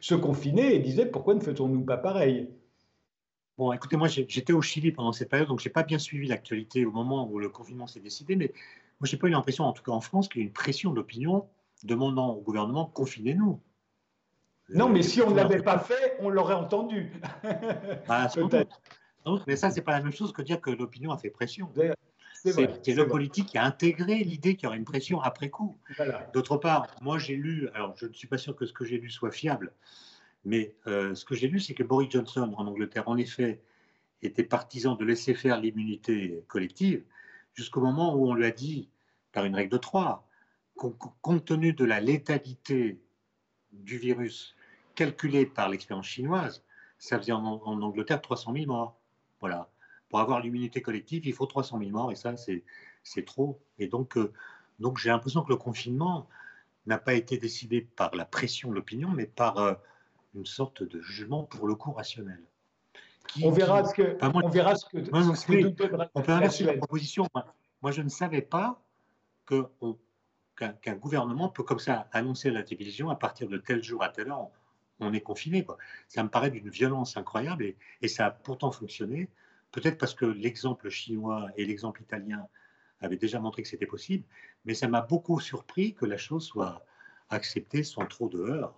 [0.00, 2.48] se confiner et disaient pourquoi ne faisons-nous pas pareil?
[3.58, 6.26] Bon, écoutez, moi j'étais au Chili pendant cette période, donc je n'ai pas bien suivi
[6.26, 8.52] l'actualité au moment où le confinement s'est décidé, mais
[9.00, 10.92] moi, j'ai pas eu l'impression, en tout cas en France, qu'il y ait une pression
[10.92, 11.46] d'opinion
[11.84, 13.60] demandant au gouvernement confinez-nous.
[14.70, 17.12] Non, mais si on ne l'avait pas fait, on l'aurait entendu.
[18.08, 18.80] Bah, Peut-être.
[19.46, 21.72] Mais ça, c'est pas la même chose que dire que l'opinion a fait pression.
[22.44, 25.78] C'est le politique qui a intégré l'idée qu'il y aurait une pression après coup.
[26.32, 28.98] D'autre part, moi j'ai lu, alors je ne suis pas sûr que ce que j'ai
[28.98, 29.72] lu soit fiable,
[30.44, 33.60] mais euh, ce que j'ai lu, c'est que Boris Johnson en Angleterre, en effet,
[34.22, 37.02] était partisan de laisser faire l'immunité collective,
[37.56, 38.88] jusqu'au moment où on lui a dit,
[39.32, 40.28] par une règle de trois,
[40.76, 43.00] compte tenu de la létalité
[43.72, 44.54] du virus
[44.94, 46.62] calculée par l'expérience chinoise,
[46.98, 48.98] ça faisait en, Angleterre 300 000 morts.
[49.40, 49.70] Voilà.
[50.08, 53.60] Pour avoir l'immunité collective, il faut 300 000 morts, et ça, c'est trop.
[53.78, 54.32] Et donc, euh,
[54.78, 56.28] donc j'ai l'impression que le confinement
[56.86, 59.74] n'a pas été décidé par la pression de l'opinion, mais par euh,
[60.34, 62.42] une sorte de jugement pour le coup rationnel
[63.42, 64.16] on verra ce que.
[64.22, 65.10] on verra ce que.
[65.10, 65.22] Moi,
[66.14, 67.26] on peut inverser la proposition.
[67.82, 68.82] Moi, je ne savais pas
[69.46, 74.08] qu'un gouvernement peut comme ça annoncer à la télévision à partir de tel jour à
[74.08, 74.50] telle heure,
[74.98, 75.64] on, est confiné.
[75.64, 75.76] Quoi.
[76.08, 79.28] Ça me paraît d'une violence incroyable et, et, ça a pourtant fonctionné.
[79.70, 82.48] Peut-être parce que l'exemple chinois et l'exemple italien
[83.00, 84.24] avaient déjà montré que c'était possible,
[84.64, 86.84] mais ça m'a beaucoup surpris que la chose soit
[87.28, 88.74] acceptée sans trop de heurts.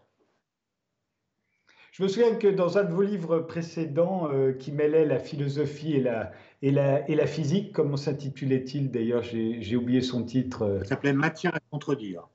[1.98, 5.94] Je me souviens que dans un de vos livres précédents euh, qui mêlait la philosophie
[5.94, 6.30] et la,
[6.62, 9.24] et la, et la physique, comment s'intitulait-il d'ailleurs?
[9.24, 10.62] J'ai oublié son titre.
[10.62, 10.78] Euh.
[10.84, 12.28] Ça s'appelait Matière à contredire.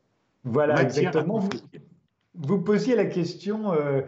[0.44, 1.40] Voilà, exactement.
[1.40, 1.50] Vous,
[2.36, 4.02] vous, posiez la question euh,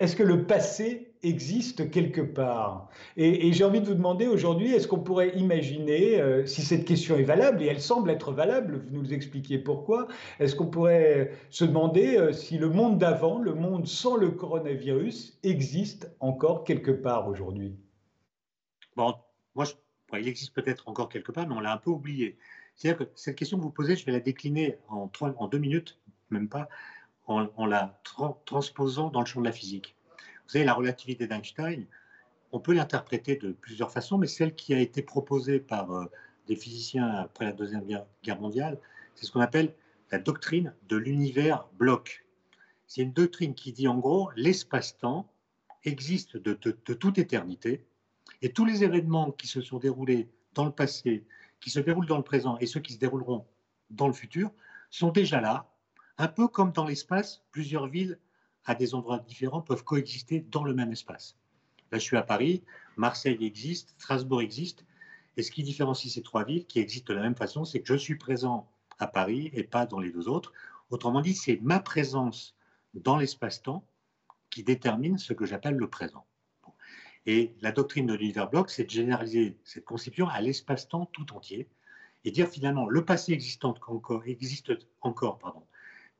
[0.00, 2.88] est-ce que le passé existe quelque part.
[3.16, 7.16] Et, j'ai envie de vous demander aujourd'hui, est-ce qu'on pourrait imaginer, euh, si cette question
[7.16, 10.08] est valable, et elle semble être valable, vous nous expliquez pourquoi,
[10.38, 15.38] est-ce qu'on pourrait se demander euh, si le monde d'avant, le monde sans le coronavirus,
[15.42, 17.76] existe encore quelque part aujourd'hui?
[18.96, 19.14] Bon,
[19.54, 19.64] moi,
[20.12, 22.38] il existe peut-être encore quelque part, mais on l'a un peu oublié.
[22.76, 25.98] C'est-à-dire que cette question que vous posez, je vais la décliner en, en deux minutes,
[26.30, 26.68] même pas,
[27.26, 28.00] en, la
[28.44, 29.96] transposant dans le champ de la physique.
[30.44, 31.86] Vous savez, la relativité d'Einstein,
[32.52, 36.04] on peut l'interpréter de plusieurs façons, mais celle qui a été proposée par euh,
[36.46, 37.84] des physiciens après la Deuxième
[38.22, 38.78] Guerre mondiale,
[39.14, 39.74] c'est ce qu'on appelle
[40.12, 42.24] la doctrine de l'univers bloc.
[42.86, 45.28] C'est une doctrine qui dit en gros, l'espace-temps
[45.84, 47.84] existe de, toute éternité,
[48.42, 51.24] et tous les événements qui se sont déroulés dans le passé,
[51.60, 53.46] qui se déroulent dans le présent, et ceux qui se dérouleront
[53.90, 54.50] dans le futur,
[54.90, 55.68] sont déjà là,
[56.18, 58.18] un peu comme dans l'espace, plusieurs villes
[58.64, 61.36] à des endroits différents peuvent coexister dans le même espace.
[61.90, 62.62] Là, je suis à Paris,
[62.96, 64.84] Marseille existe, Strasbourg existe,
[65.36, 67.88] et ce qui différencie ces trois villes, qui existent de la même façon, c'est que
[67.88, 70.52] je suis présent à Paris et pas dans les deux autres.
[70.90, 72.56] Autrement dit, c'est ma présence
[72.94, 73.84] dans l'espace-temps
[74.50, 76.24] qui détermine ce que j'appelle le présent.
[77.26, 81.68] Et la doctrine de l'univers bloc, c'est de généraliser cette conception à l'espace-temps tout entier
[82.24, 85.62] et dire finalement le passé existe encore, existe encore pardon,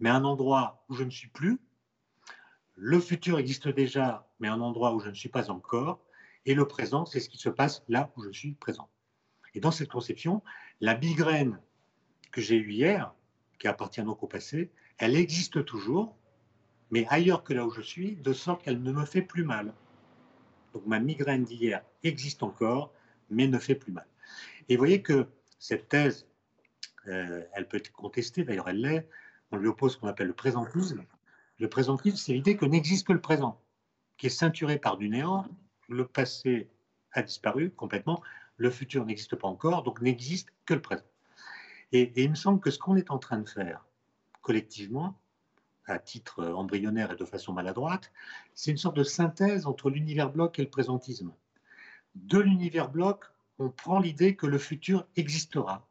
[0.01, 1.59] mais un endroit où je ne suis plus,
[2.77, 6.01] le futur existe déjà, mais un endroit où je ne suis pas encore,
[6.47, 8.89] et le présent, c'est ce qui se passe là où je suis présent.
[9.55, 10.43] Et dans cette conception,
[10.81, 11.61] la migraine
[12.33, 13.15] que j'ai eue hier,
[13.59, 16.17] qui appartient donc au passé, elle existe toujours,
[16.91, 19.73] mais ailleurs que là où je suis, de sorte qu'elle ne me fait plus mal.
[20.73, 22.93] Donc ma migraine d'hier existe encore,
[23.31, 24.07] mais ne fait plus mal.
[24.69, 26.27] Et vous voyez que cette thèse,
[27.07, 29.09] euh, elle peut être contestée, d'ailleurs elle l'est,
[29.51, 31.05] on lui oppose ce qu'on appelle le présentisme.
[31.59, 33.61] Le présentisme, c'est l'idée que n'existe que le présent,
[34.17, 35.47] qui est ceinturé par du néant,
[35.89, 36.69] le passé
[37.13, 38.23] a disparu complètement,
[38.57, 41.05] le futur n'existe pas encore, donc n'existe que le présent.
[41.93, 43.87] Et, et, il me semble que ce qu'on est en train de faire
[44.43, 45.19] collectivement,
[45.87, 48.13] à titre embryonnaire et de façon maladroite,
[48.55, 51.33] c'est une sorte de synthèse entre l'univers bloc et le présentisme.
[52.15, 53.25] De l'univers bloc,
[53.59, 55.87] on prend l'idée que le futur existera.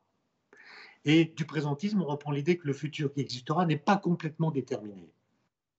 [1.05, 5.12] Et du présentisme, on reprend l'idée que le futur qui existera n'est pas complètement déterminé.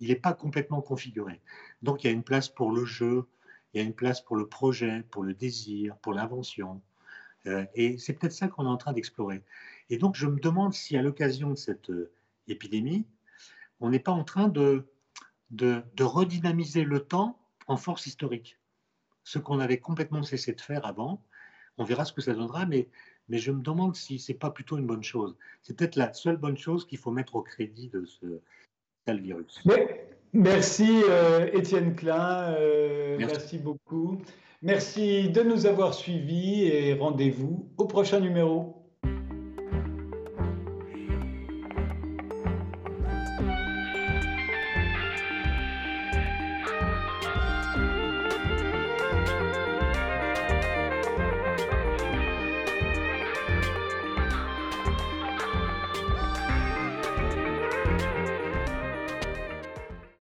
[0.05, 1.41] Il n'est pas complètement configuré.
[1.81, 3.27] Donc il y a une place pour le jeu,
[3.73, 6.83] il y a une place pour le projet, pour le désir, pour l'invention.
[7.47, 9.43] Euh, et c'est peut-être ça qu'on est en train d'explorer.
[9.89, 12.13] Et donc je me demande si à l'occasion de cette euh,
[12.49, 13.07] épidémie,
[13.81, 14.87] on n'est pas en train de,
[15.51, 18.59] de, redynamiser le temps en force historique.
[19.23, 21.25] Ce qu'on avait complètement cessé de faire avant,
[21.79, 22.91] on verra ce que ça donnera, mais,
[23.31, 25.35] mais je me demande si ce n'est pas plutôt une bonne chose.
[25.63, 28.43] C'est peut-être la seule bonne chose qu'il faut mettre au crédit de ce
[29.13, 29.63] virus.
[30.33, 33.35] Merci euh, Étienne Klein, euh, merci.
[33.35, 34.19] merci beaucoup.
[34.63, 38.84] Merci de nous avoir suivis et rendez-vous au prochain numéro.